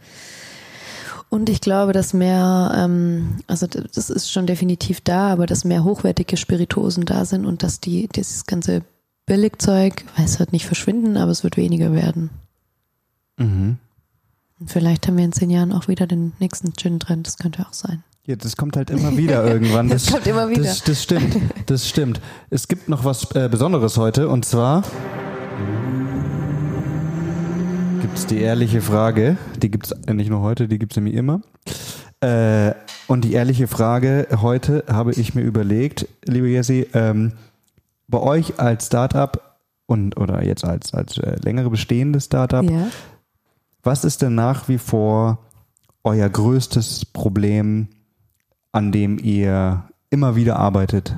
Und 1.31 1.47
ich 1.47 1.61
glaube, 1.61 1.93
dass 1.93 2.13
mehr, 2.13 2.73
ähm, 2.75 3.37
also 3.47 3.65
das 3.65 4.09
ist 4.09 4.29
schon 4.29 4.47
definitiv 4.47 4.99
da, 4.99 5.29
aber 5.29 5.45
dass 5.45 5.63
mehr 5.63 5.85
hochwertige 5.85 6.35
Spirituosen 6.35 7.05
da 7.05 7.23
sind 7.23 7.45
und 7.45 7.63
dass 7.63 7.79
die 7.79 8.09
dieses 8.09 8.45
ganze 8.45 8.81
Billigzeug, 9.25 10.03
es 10.21 10.39
wird 10.39 10.51
nicht 10.51 10.65
verschwinden, 10.65 11.15
aber 11.15 11.31
es 11.31 11.45
wird 11.45 11.55
weniger 11.55 11.93
werden. 11.93 12.31
Mhm. 13.37 13.77
Und 14.59 14.69
vielleicht 14.69 15.07
haben 15.07 15.15
wir 15.15 15.23
in 15.23 15.31
zehn 15.31 15.49
Jahren 15.49 15.71
auch 15.71 15.87
wieder 15.87 16.05
den 16.05 16.33
nächsten 16.39 16.73
Gin-Trend, 16.73 17.25
das 17.27 17.37
könnte 17.37 17.65
auch 17.65 17.71
sein. 17.71 18.03
Ja, 18.27 18.35
das 18.35 18.57
kommt 18.57 18.75
halt 18.75 18.89
immer 18.89 19.15
wieder 19.15 19.47
irgendwann. 19.47 19.87
Das, 19.89 20.03
das 20.03 20.13
kommt 20.13 20.27
immer 20.27 20.49
wieder. 20.49 20.63
Das, 20.63 20.83
das, 20.83 21.01
stimmt, 21.01 21.37
das 21.67 21.87
stimmt. 21.87 22.19
Es 22.49 22.67
gibt 22.67 22.89
noch 22.89 23.05
was 23.05 23.31
äh, 23.35 23.47
Besonderes 23.47 23.95
heute 23.95 24.27
und 24.27 24.43
zwar 24.43 24.83
gibt 28.11 28.19
es 28.19 28.27
die 28.27 28.41
ehrliche 28.41 28.81
Frage. 28.81 29.37
Die 29.55 29.71
gibt 29.71 29.85
es 29.85 30.13
nicht 30.13 30.29
nur 30.29 30.41
heute, 30.41 30.67
die 30.67 30.79
gibt 30.79 30.91
es 30.91 30.97
nämlich 30.97 31.15
immer. 31.15 31.39
Äh, 32.19 32.73
und 33.07 33.23
die 33.23 33.31
ehrliche 33.31 33.67
Frage 33.67 34.27
heute 34.41 34.83
habe 34.89 35.13
ich 35.13 35.33
mir 35.33 35.43
überlegt, 35.43 36.09
liebe 36.25 36.49
Jessie, 36.49 36.87
ähm, 36.93 37.31
bei 38.09 38.19
euch 38.19 38.59
als 38.59 38.87
Startup 38.87 39.57
und 39.85 40.17
oder 40.17 40.43
jetzt 40.43 40.65
als, 40.65 40.93
als 40.93 41.19
äh, 41.19 41.37
längere 41.41 41.69
bestehende 41.69 42.19
Startup, 42.19 42.69
ja. 42.69 42.87
was 43.81 44.03
ist 44.03 44.21
denn 44.21 44.35
nach 44.35 44.67
wie 44.67 44.77
vor 44.77 45.39
euer 46.03 46.27
größtes 46.27 47.05
Problem, 47.05 47.87
an 48.73 48.91
dem 48.91 49.19
ihr 49.19 49.85
immer 50.09 50.35
wieder 50.35 50.59
arbeitet, 50.59 51.15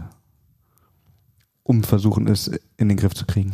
um 1.63 1.83
versuchen 1.83 2.27
es 2.27 2.51
in 2.77 2.87
den 2.87 2.97
Griff 2.97 3.15
zu 3.15 3.25
kriegen? 3.25 3.51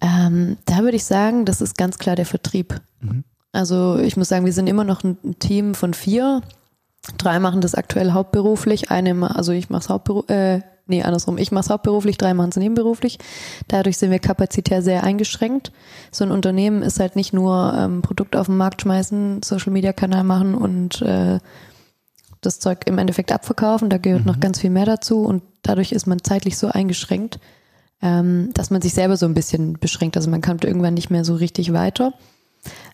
Ähm, 0.00 0.58
da 0.66 0.78
würde 0.82 0.96
ich 0.96 1.04
sagen, 1.04 1.44
das 1.44 1.60
ist 1.60 1.78
ganz 1.78 1.98
klar 1.98 2.16
der 2.16 2.26
Vertrieb. 2.26 2.80
Mhm. 3.00 3.24
Also 3.52 3.98
ich 3.98 4.16
muss 4.16 4.28
sagen, 4.28 4.44
wir 4.44 4.52
sind 4.52 4.66
immer 4.66 4.84
noch 4.84 5.04
ein 5.04 5.38
Team 5.38 5.74
von 5.74 5.94
vier. 5.94 6.42
Drei 7.18 7.38
machen 7.38 7.60
das 7.60 7.74
aktuell 7.74 8.12
hauptberuflich. 8.12 8.90
Eine, 8.90 9.34
also 9.34 9.52
ich 9.52 9.70
mache 9.70 9.82
es 9.82 9.88
hauptberuflich, 9.88 10.36
äh, 10.36 10.60
nee, 10.86 11.02
andersrum. 11.02 11.38
Ich 11.38 11.52
mache 11.52 11.64
es 11.64 11.70
hauptberuflich, 11.70 12.18
drei 12.18 12.34
machen 12.34 12.50
es 12.50 12.56
nebenberuflich. 12.56 13.18
Dadurch 13.68 13.98
sind 13.98 14.10
wir 14.10 14.18
kapazitär 14.18 14.82
sehr 14.82 15.04
eingeschränkt. 15.04 15.70
So 16.10 16.24
ein 16.24 16.32
Unternehmen 16.32 16.82
ist 16.82 16.98
halt 16.98 17.14
nicht 17.14 17.32
nur 17.32 17.74
ähm, 17.78 18.02
Produkt 18.02 18.34
auf 18.34 18.46
den 18.46 18.56
Markt 18.56 18.82
schmeißen, 18.82 19.42
Social 19.44 19.72
Media 19.72 19.92
Kanal 19.92 20.24
machen 20.24 20.54
und 20.54 21.00
äh, 21.02 21.38
das 22.40 22.58
Zeug 22.58 22.86
im 22.86 22.98
Endeffekt 22.98 23.32
abverkaufen. 23.32 23.88
Da 23.88 23.98
gehört 23.98 24.22
mhm. 24.22 24.26
noch 24.26 24.40
ganz 24.40 24.60
viel 24.60 24.70
mehr 24.70 24.86
dazu 24.86 25.22
und 25.22 25.42
dadurch 25.62 25.92
ist 25.92 26.06
man 26.06 26.24
zeitlich 26.24 26.58
so 26.58 26.68
eingeschränkt, 26.68 27.38
ähm, 28.02 28.50
dass 28.54 28.70
man 28.70 28.82
sich 28.82 28.94
selber 28.94 29.16
so 29.16 29.26
ein 29.26 29.34
bisschen 29.34 29.74
beschränkt. 29.74 30.16
Also 30.16 30.30
man 30.30 30.42
kommt 30.42 30.64
irgendwann 30.64 30.94
nicht 30.94 31.10
mehr 31.10 31.24
so 31.24 31.34
richtig 31.34 31.72
weiter, 31.72 32.12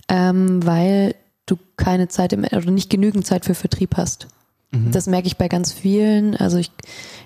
ähm, 0.08 0.64
weil 0.64 1.14
du 1.46 1.56
keine 1.76 2.08
Zeit 2.08 2.32
im, 2.32 2.44
oder 2.44 2.70
nicht 2.70 2.90
genügend 2.90 3.26
Zeit 3.26 3.44
für 3.44 3.54
Vertrieb 3.54 3.96
hast. 3.96 4.28
Mhm. 4.70 4.92
Das 4.92 5.06
merke 5.06 5.26
ich 5.26 5.36
bei 5.36 5.48
ganz 5.48 5.72
vielen. 5.72 6.36
Also 6.36 6.58
ich, 6.58 6.70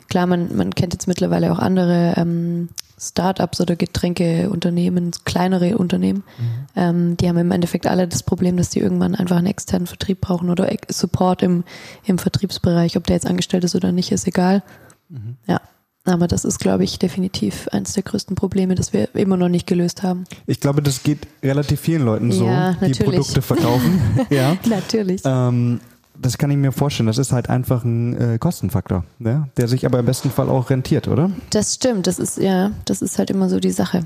klar, 0.08 0.26
man, 0.26 0.56
man 0.56 0.74
kennt 0.74 0.94
jetzt 0.94 1.06
mittlerweile 1.06 1.52
auch 1.52 1.58
andere 1.58 2.14
ähm, 2.16 2.68
Startups 2.98 3.60
oder 3.60 3.76
Getränkeunternehmen, 3.76 5.10
kleinere 5.24 5.76
Unternehmen. 5.76 6.24
Mhm. 6.38 6.66
Ähm, 6.76 7.16
die 7.16 7.28
haben 7.28 7.38
im 7.38 7.50
Endeffekt 7.50 7.86
alle 7.86 8.08
das 8.08 8.22
Problem, 8.22 8.56
dass 8.56 8.70
die 8.70 8.80
irgendwann 8.80 9.14
einfach 9.14 9.36
einen 9.36 9.46
externen 9.46 9.86
Vertrieb 9.86 10.20
brauchen 10.20 10.48
oder 10.48 10.70
Support 10.88 11.42
im, 11.42 11.64
im 12.04 12.18
Vertriebsbereich. 12.18 12.96
Ob 12.96 13.06
der 13.06 13.16
jetzt 13.16 13.26
angestellt 13.26 13.64
ist 13.64 13.74
oder 13.74 13.92
nicht, 13.92 14.12
ist 14.12 14.26
egal. 14.26 14.62
Mhm. 15.08 15.36
Ja. 15.46 15.60
Aber 16.06 16.28
das 16.28 16.44
ist, 16.44 16.58
glaube 16.58 16.84
ich, 16.84 16.98
definitiv 16.98 17.66
eines 17.68 17.94
der 17.94 18.02
größten 18.02 18.36
Probleme, 18.36 18.74
das 18.74 18.92
wir 18.92 19.14
immer 19.14 19.38
noch 19.38 19.48
nicht 19.48 19.66
gelöst 19.66 20.02
haben. 20.02 20.24
Ich 20.46 20.60
glaube, 20.60 20.82
das 20.82 21.02
geht 21.02 21.26
relativ 21.42 21.80
vielen 21.80 22.04
Leuten 22.04 22.30
so, 22.30 22.46
ja, 22.46 22.74
die 22.74 22.92
Produkte 22.92 23.40
verkaufen. 23.40 24.00
ja, 24.30 24.56
natürlich. 24.68 25.22
Ähm, 25.24 25.80
das 26.16 26.36
kann 26.36 26.50
ich 26.50 26.58
mir 26.58 26.72
vorstellen. 26.72 27.06
Das 27.06 27.16
ist 27.16 27.32
halt 27.32 27.48
einfach 27.48 27.84
ein 27.84 28.34
äh, 28.34 28.38
Kostenfaktor, 28.38 29.04
ja? 29.18 29.48
der 29.56 29.66
sich 29.66 29.86
aber 29.86 29.98
im 29.98 30.06
besten 30.06 30.30
Fall 30.30 30.50
auch 30.50 30.68
rentiert, 30.68 31.08
oder? 31.08 31.30
Das 31.50 31.74
stimmt. 31.74 32.06
Das 32.06 32.18
ist 32.18 32.36
ja, 32.36 32.72
das 32.84 33.00
ist 33.00 33.18
halt 33.18 33.30
immer 33.30 33.48
so 33.48 33.58
die 33.58 33.70
Sache. 33.70 34.04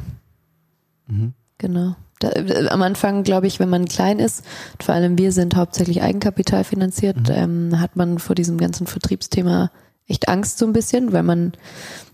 Mhm. 1.08 1.34
Genau. 1.58 1.96
Da, 2.20 2.30
äh, 2.30 2.68
am 2.68 2.82
Anfang, 2.82 3.24
glaube 3.24 3.48
ich, 3.48 3.58
wenn 3.58 3.68
man 3.68 3.86
klein 3.86 4.20
ist, 4.20 4.44
vor 4.80 4.94
allem 4.94 5.18
wir 5.18 5.32
sind 5.32 5.56
hauptsächlich 5.56 6.00
Eigenkapital 6.00 6.62
finanziert, 6.62 7.28
mhm. 7.28 7.34
ähm, 7.72 7.80
hat 7.80 7.96
man 7.96 8.20
vor 8.20 8.36
diesem 8.36 8.56
ganzen 8.56 8.86
Vertriebsthema 8.86 9.70
echt 10.08 10.28
Angst 10.28 10.58
so 10.58 10.66
ein 10.66 10.72
bisschen, 10.72 11.12
weil 11.12 11.22
man, 11.22 11.52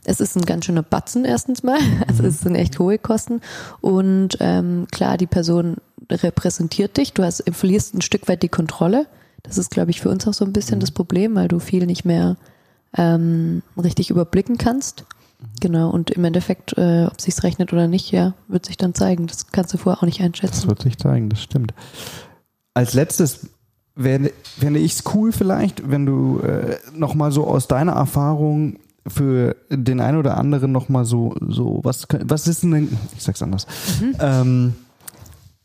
es 0.05 0.21
ist 0.21 0.37
ein 0.37 0.45
ganz 0.45 0.65
schöner 0.67 0.83
Batzen 0.83 1.25
erstens 1.25 1.63
mal, 1.63 1.79
also 2.09 2.23
Mhm. 2.25 2.29
es 2.29 2.41
sind 2.41 2.55
echt 2.57 2.79
hohe 2.79 2.99
Kosten 2.99 3.41
und 3.81 4.37
ähm, 4.41 4.87
klar, 4.93 5.17
die 5.17 5.27
Person 5.27 5.77
repräsentiert 6.11 6.97
dich, 6.97 7.13
du 7.15 7.23
hast, 7.25 7.43
verlierst 7.53 7.95
ein 7.95 8.03
Stück 8.03 8.29
weit 8.29 8.43
die 8.43 8.49
Kontrolle. 8.49 9.07
Das 9.43 9.59
ist, 9.59 9.71
glaube 9.71 9.91
ich, 9.91 10.01
für 10.01 10.09
uns 10.11 10.27
auch 10.27 10.35
so 10.35 10.45
ein 10.45 10.53
bisschen 10.53 10.77
Mhm. 10.79 10.81
das 10.81 10.91
Problem, 10.91 11.35
weil 11.35 11.49
du 11.49 11.59
viel 11.59 11.87
nicht 11.87 12.05
mehr 12.05 12.37
ähm, 12.97 13.63
richtig 13.83 14.11
überblicken 14.11 14.57
kannst. 14.59 15.05
Mhm. 15.41 15.47
Genau, 15.61 15.91
und 15.91 16.11
im 16.11 16.25
Endeffekt, 16.25 16.77
äh, 16.79 17.07
ob 17.07 17.21
sich's 17.21 17.43
rechnet 17.43 17.73
oder 17.73 17.87
nicht, 17.89 18.11
ja, 18.11 18.35
wird 18.49 18.67
sich 18.67 18.77
dann 18.77 18.95
zeigen. 18.95 19.27
Das 19.27 19.49
kannst 19.53 19.73
du 19.75 19.79
vorher 19.79 19.99
auch 20.03 20.07
nicht 20.07 20.19
Das 20.21 20.25
einschätzen. 20.27 20.69
wird 20.69 20.83
sich 20.83 20.97
zeigen, 20.99 21.29
das 21.29 21.43
stimmt. 21.43 21.75
Als 22.75 22.95
letztes 22.95 23.47
fände 23.97 24.33
fände 24.59 24.81
ich 24.81 24.93
es 24.93 25.05
cool 25.15 25.33
vielleicht, 25.33 25.91
wenn 25.91 26.07
du 26.07 26.41
äh, 26.41 26.77
nochmal 26.95 27.33
so 27.33 27.47
aus 27.47 27.69
deiner 27.69 27.93
Erfahrung 27.93 28.77
für 29.07 29.57
den 29.71 30.01
einen 30.01 30.19
oder 30.19 30.39
anderen 30.39 30.73
nochmal 30.73 31.05
so, 31.05 31.35
so, 31.47 31.81
was, 31.83 32.07
was 32.25 32.49
ist 32.49 32.63
denn, 32.63 32.97
ich 33.17 33.23
sag's 33.23 33.43
anders. 33.43 33.67
Ähm, 34.19 34.75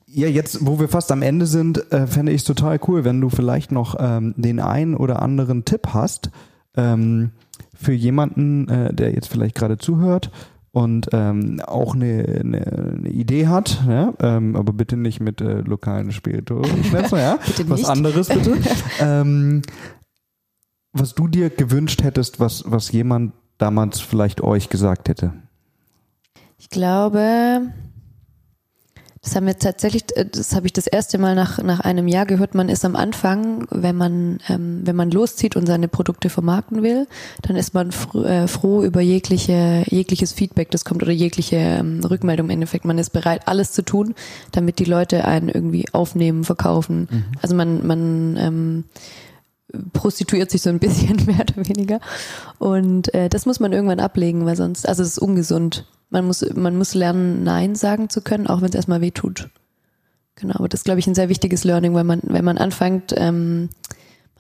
ja, 0.08 0.28
jetzt, 0.28 0.65
wo 0.65 0.80
wir 0.80 0.89
fast 0.89 1.12
am 1.12 1.22
Ende 1.22 1.46
sind, 1.46 1.92
äh, 1.92 2.08
fände 2.08 2.32
ich 2.32 2.42
es 2.42 2.46
total 2.46 2.80
cool, 2.88 3.06
wenn 3.06 3.22
du 3.22 3.30
vielleicht 3.30 3.72
noch 3.72 3.96
ähm, 4.00 4.34
den 4.38 4.60
einen 4.60 4.96
oder 4.96 5.22
anderen 5.22 5.65
Tipp 5.65 5.89
hast 5.94 6.32
ähm, 6.76 7.32
für 7.74 7.94
jemanden, 7.94 8.68
äh, 8.68 8.94
der 8.94 9.13
jetzt 9.13 9.28
vielleicht 9.28 9.56
gerade 9.56 9.78
zuhört 9.78 10.32
und 10.71 11.10
ähm, 11.13 11.62
auch 11.65 11.95
eine, 11.95 12.41
eine, 12.41 12.65
eine 12.97 13.10
Idee 13.10 13.47
hat, 13.47 13.84
ja? 13.88 14.13
ähm, 14.19 14.55
aber 14.55 14.73
bitte 14.73 14.97
nicht 14.97 15.19
mit 15.19 15.41
äh, 15.41 15.62
lokalen 15.62 16.12
Spirituosen, 16.12 16.84
ja? 17.12 17.38
Bitte 17.45 17.69
was 17.69 17.79
nicht. 17.79 17.89
anderes 17.89 18.29
bitte. 18.29 18.58
ähm, 18.99 19.62
was 20.91 21.15
du 21.15 21.27
dir 21.27 21.49
gewünscht 21.49 22.03
hättest, 22.03 22.39
was, 22.39 22.63
was 22.65 22.91
jemand 22.91 23.34
damals 23.58 23.99
vielleicht 23.99 24.41
euch 24.41 24.69
gesagt 24.69 25.10
hätte. 25.10 25.34
Ich 26.58 26.69
glaube, 26.69 27.62
das 29.21 29.36
haben 29.36 29.47
wir 29.47 29.58
tatsächlich, 29.58 30.05
äh, 30.15 30.25
das 30.25 30.55
habe 30.55 30.67
ich 30.67 30.73
das 30.73 30.88
erste 30.88 31.17
Mal 31.17 31.36
nach, 31.36 31.62
nach 31.62 31.82
einem 31.82 32.08
Jahr 32.08 32.25
gehört. 32.25 32.55
Man 32.55 32.69
ist 32.69 32.86
am 32.86 32.95
Anfang, 32.95 33.67
wenn 33.69 33.95
man, 33.95 34.39
ähm, 34.47 34.82
wenn 34.86 34.95
man 34.95 35.12
loszieht 35.12 35.55
und 35.55 35.65
seine 35.65 35.88
Produkte 35.88 36.29
vermarkten 36.29 36.84
will, 36.84 37.08
dann 37.41 37.55
ist 37.55 37.73
man 37.73 37.91
fr 37.91 38.25
äh, 38.25 38.47
froh 38.47 38.84
über 38.84 39.01
jegliche, 39.01 39.84
jegliches 39.88 40.32
Feedback, 40.32 40.71
das 40.71 40.86
kommt 40.86 41.03
oder 41.03 41.12
jegliche 41.12 41.58
ähm, 41.58 42.01
Rückmeldung 42.03 42.47
im 42.47 42.51
Endeffekt. 42.51 42.86
Man 42.86 42.97
ist 42.97 43.12
bereit, 43.12 43.47
alles 43.47 43.71
zu 43.73 43.82
tun, 43.84 44.15
damit 44.51 44.79
die 44.79 44.86
Leute 44.86 45.25
einen 45.25 45.49
irgendwie 45.49 45.86
aufnehmen, 45.91 46.43
verkaufen. 46.43 47.08
Also 47.41 47.55
man, 47.55 47.86
man, 47.86 48.38
ähm, 48.38 48.84
prostituiert 49.93 50.49
sich 50.51 50.62
so 50.62 50.69
ein 50.69 50.79
bisschen 50.79 51.15
mehr 51.25 51.41
oder 51.41 51.58
weniger. 51.67 51.99
Und 52.58 53.13
äh, 53.13 53.29
das 53.29 53.45
muss 53.45 53.60
man 53.60 53.73
irgendwann 53.73 53.99
ablegen, 53.99 54.45
weil 54.45 54.55
sonst, 54.55 54.88
also 54.88 55.03
es 55.03 55.10
ist 55.10 55.19
ungesund. 55.19 55.86
Man 56.10 56.25
muss, 56.25 56.43
man 56.55 56.75
muss 56.77 56.95
lernen, 56.95 57.43
Nein 57.43 57.75
sagen 57.75 58.10
zu 58.10 58.21
können, 58.21 58.47
auch 58.47 58.62
wenn 58.62 58.69
es 58.69 58.75
erstmal 58.75 59.01
weh 59.01 59.12
tut. 59.12 59.49
Genau, 60.36 60.55
aber 60.55 60.69
das 60.69 60.79
ist, 60.82 60.86
glaube 60.86 60.99
ich, 60.99 61.08
ein 61.08 61.15
sehr 61.15 61.29
wichtiges 61.29 61.63
Learning, 61.63 61.93
weil 61.93 62.03
man, 62.05 62.21
wenn 62.23 62.45
man 62.45 62.58
anfängt, 62.58 63.13
ähm, 63.17 63.69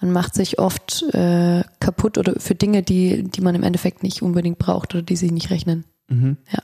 man 0.01 0.11
macht 0.11 0.33
sich 0.33 0.57
oft 0.59 1.03
äh, 1.13 1.61
kaputt 1.81 2.17
oder 2.17 2.39
für 2.39 2.55
Dinge, 2.55 2.81
die, 2.83 3.23
die 3.23 3.41
man 3.41 3.53
im 3.53 3.63
Endeffekt 3.63 4.01
nicht 4.01 4.21
unbedingt 4.21 4.57
braucht 4.57 4.95
oder 4.95 5.01
die 5.03 5.17
sich 5.17 5.31
nicht 5.31 5.49
rechnen. 5.49 5.83
Ja. 6.09 6.59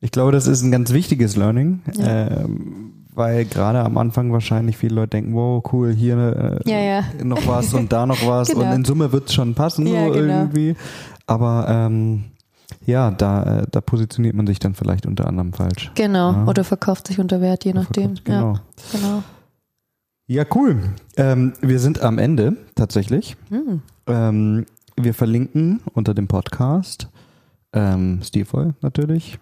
Ich 0.00 0.10
glaube, 0.10 0.32
das 0.32 0.46
ist 0.48 0.62
ein 0.62 0.70
ganz 0.72 0.92
wichtiges 0.92 1.36
Learning, 1.36 1.80
Ja. 1.96 2.42
ähm, 2.42 3.03
weil 3.14 3.44
gerade 3.44 3.80
am 3.80 3.96
Anfang 3.98 4.32
wahrscheinlich 4.32 4.76
viele 4.76 4.96
Leute 4.96 5.10
denken, 5.10 5.34
wow, 5.34 5.62
cool, 5.72 5.92
hier 5.92 6.60
äh, 6.64 6.70
Ja, 6.70 6.78
ja. 6.78 7.04
noch 7.24 7.46
was 7.46 7.72
und 7.74 7.92
da 7.92 8.06
noch 8.06 8.26
was 8.26 8.48
Genau. 8.52 8.62
und 8.66 8.72
in 8.72 8.84
Summe 8.84 9.12
wird 9.12 9.28
es 9.28 9.34
schon 9.34 9.54
passen 9.54 9.86
Ja, 9.86 10.06
so 10.06 10.12
genau. 10.12 10.34
irgendwie. 10.40 10.76
Aber 11.26 11.66
ähm, 11.68 12.24
ja, 12.84 13.10
da, 13.10 13.60
äh, 13.60 13.66
da 13.70 13.80
positioniert 13.80 14.34
man 14.34 14.46
sich 14.46 14.58
dann 14.58 14.74
vielleicht 14.74 15.06
unter 15.06 15.26
anderem 15.26 15.52
falsch. 15.52 15.90
Genau, 15.94 16.44
oder 16.46 16.64
verkauft 16.64 17.06
sich 17.06 17.18
unter 17.18 17.40
Wert, 17.40 17.64
je 17.64 17.72
nachdem. 17.72 18.16
Verkauft, 18.16 18.24
Genau. 18.24 18.52
Ja, 18.52 18.60
genau. 18.92 19.22
Ja, 20.26 20.44
cool. 20.54 20.82
Ähm, 21.16 21.52
wir 21.60 21.78
sind 21.78 22.00
am 22.00 22.18
Ende 22.18 22.56
tatsächlich. 22.74 23.36
Hm. 23.50 23.82
Ähm, 24.06 24.66
wir 24.96 25.12
verlinken 25.12 25.80
unter 25.92 26.14
dem 26.14 26.28
Podcast 26.28 27.08
ähm, 27.74 28.20
stilvoll 28.22 28.74
natürlich. 28.80 29.38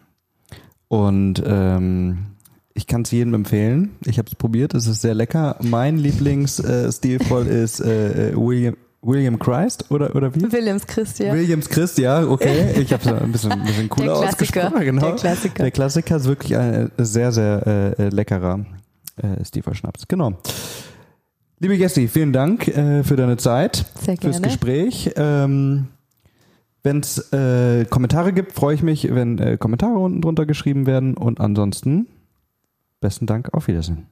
Und 0.89 1.43
ähm, 1.47 2.27
ich 2.75 2.87
kann 2.87 3.03
es 3.03 3.11
jedem 3.11 3.35
empfehlen. 3.35 3.97
Ich 4.05 4.19
habe 4.19 4.29
es 4.29 4.35
probiert, 4.35 4.75
es 4.75 4.87
ist 4.87 5.03
sehr 5.03 5.15
lecker. 5.15 5.57
Mein 5.61 5.97
Lieblings 5.99 6.59
äh, 6.61 6.89
ist 6.89 7.05
äh, 7.05 8.33
William, 8.35 8.77
William 9.03 9.39
Christ 9.39 9.91
oder, 9.91 10.15
oder 10.15 10.35
wie? 10.35 10.51
Williams 10.53 10.87
Christian. 10.87 11.37
Williams 11.37 11.69
Christ, 11.69 11.99
ja, 11.99 12.25
okay. 12.25 12.73
Ich 12.81 12.93
habe 12.93 13.03
es 13.05 13.13
ein 13.23 13.33
bisschen, 13.33 13.53
ein 13.53 13.63
bisschen 13.65 13.89
cooler 13.89 14.07
Der 14.07 14.15
Klassiker. 14.29 14.67
ausgesprochen. 14.69 14.85
Genau. 14.85 15.03
Der 15.03 15.15
Klassiker. 15.17 15.63
Der 15.63 15.71
Klassiker 15.71 16.17
ist 16.17 16.27
wirklich 16.27 16.57
ein 16.57 16.91
äh, 16.97 17.05
sehr, 17.05 17.33
sehr 17.33 17.67
äh, 17.99 18.03
äh, 18.05 18.09
leckerer 18.11 18.65
äh, 19.17 19.45
Stilvoll 19.45 19.75
Schnaps. 19.75 20.07
Genau. 20.09 20.35
Liebe 21.59 21.75
Jessie, 21.75 22.09
vielen 22.09 22.33
Dank 22.33 22.67
äh, 22.69 23.05
für 23.05 23.17
deine 23.17 23.37
Zeit, 23.37 23.87
Sehr 24.01 24.17
fürs 24.17 24.37
gerne. 24.37 24.47
Gespräch. 24.49 25.13
Ähm, 25.17 25.89
wenn 26.83 27.01
es 27.01 27.33
äh, 27.33 27.85
Kommentare 27.85 28.33
gibt, 28.33 28.53
freue 28.53 28.75
ich 28.75 28.83
mich, 28.83 29.15
wenn 29.15 29.39
äh, 29.39 29.57
Kommentare 29.57 29.99
unten 29.99 30.21
drunter 30.21 30.47
geschrieben 30.47 30.87
werden. 30.87 31.17
Und 31.17 31.41
ansonsten, 31.41 32.09
besten 33.03 33.27
Dank, 33.27 33.53
auf 33.53 33.69
Wiedersehen. 33.69 34.07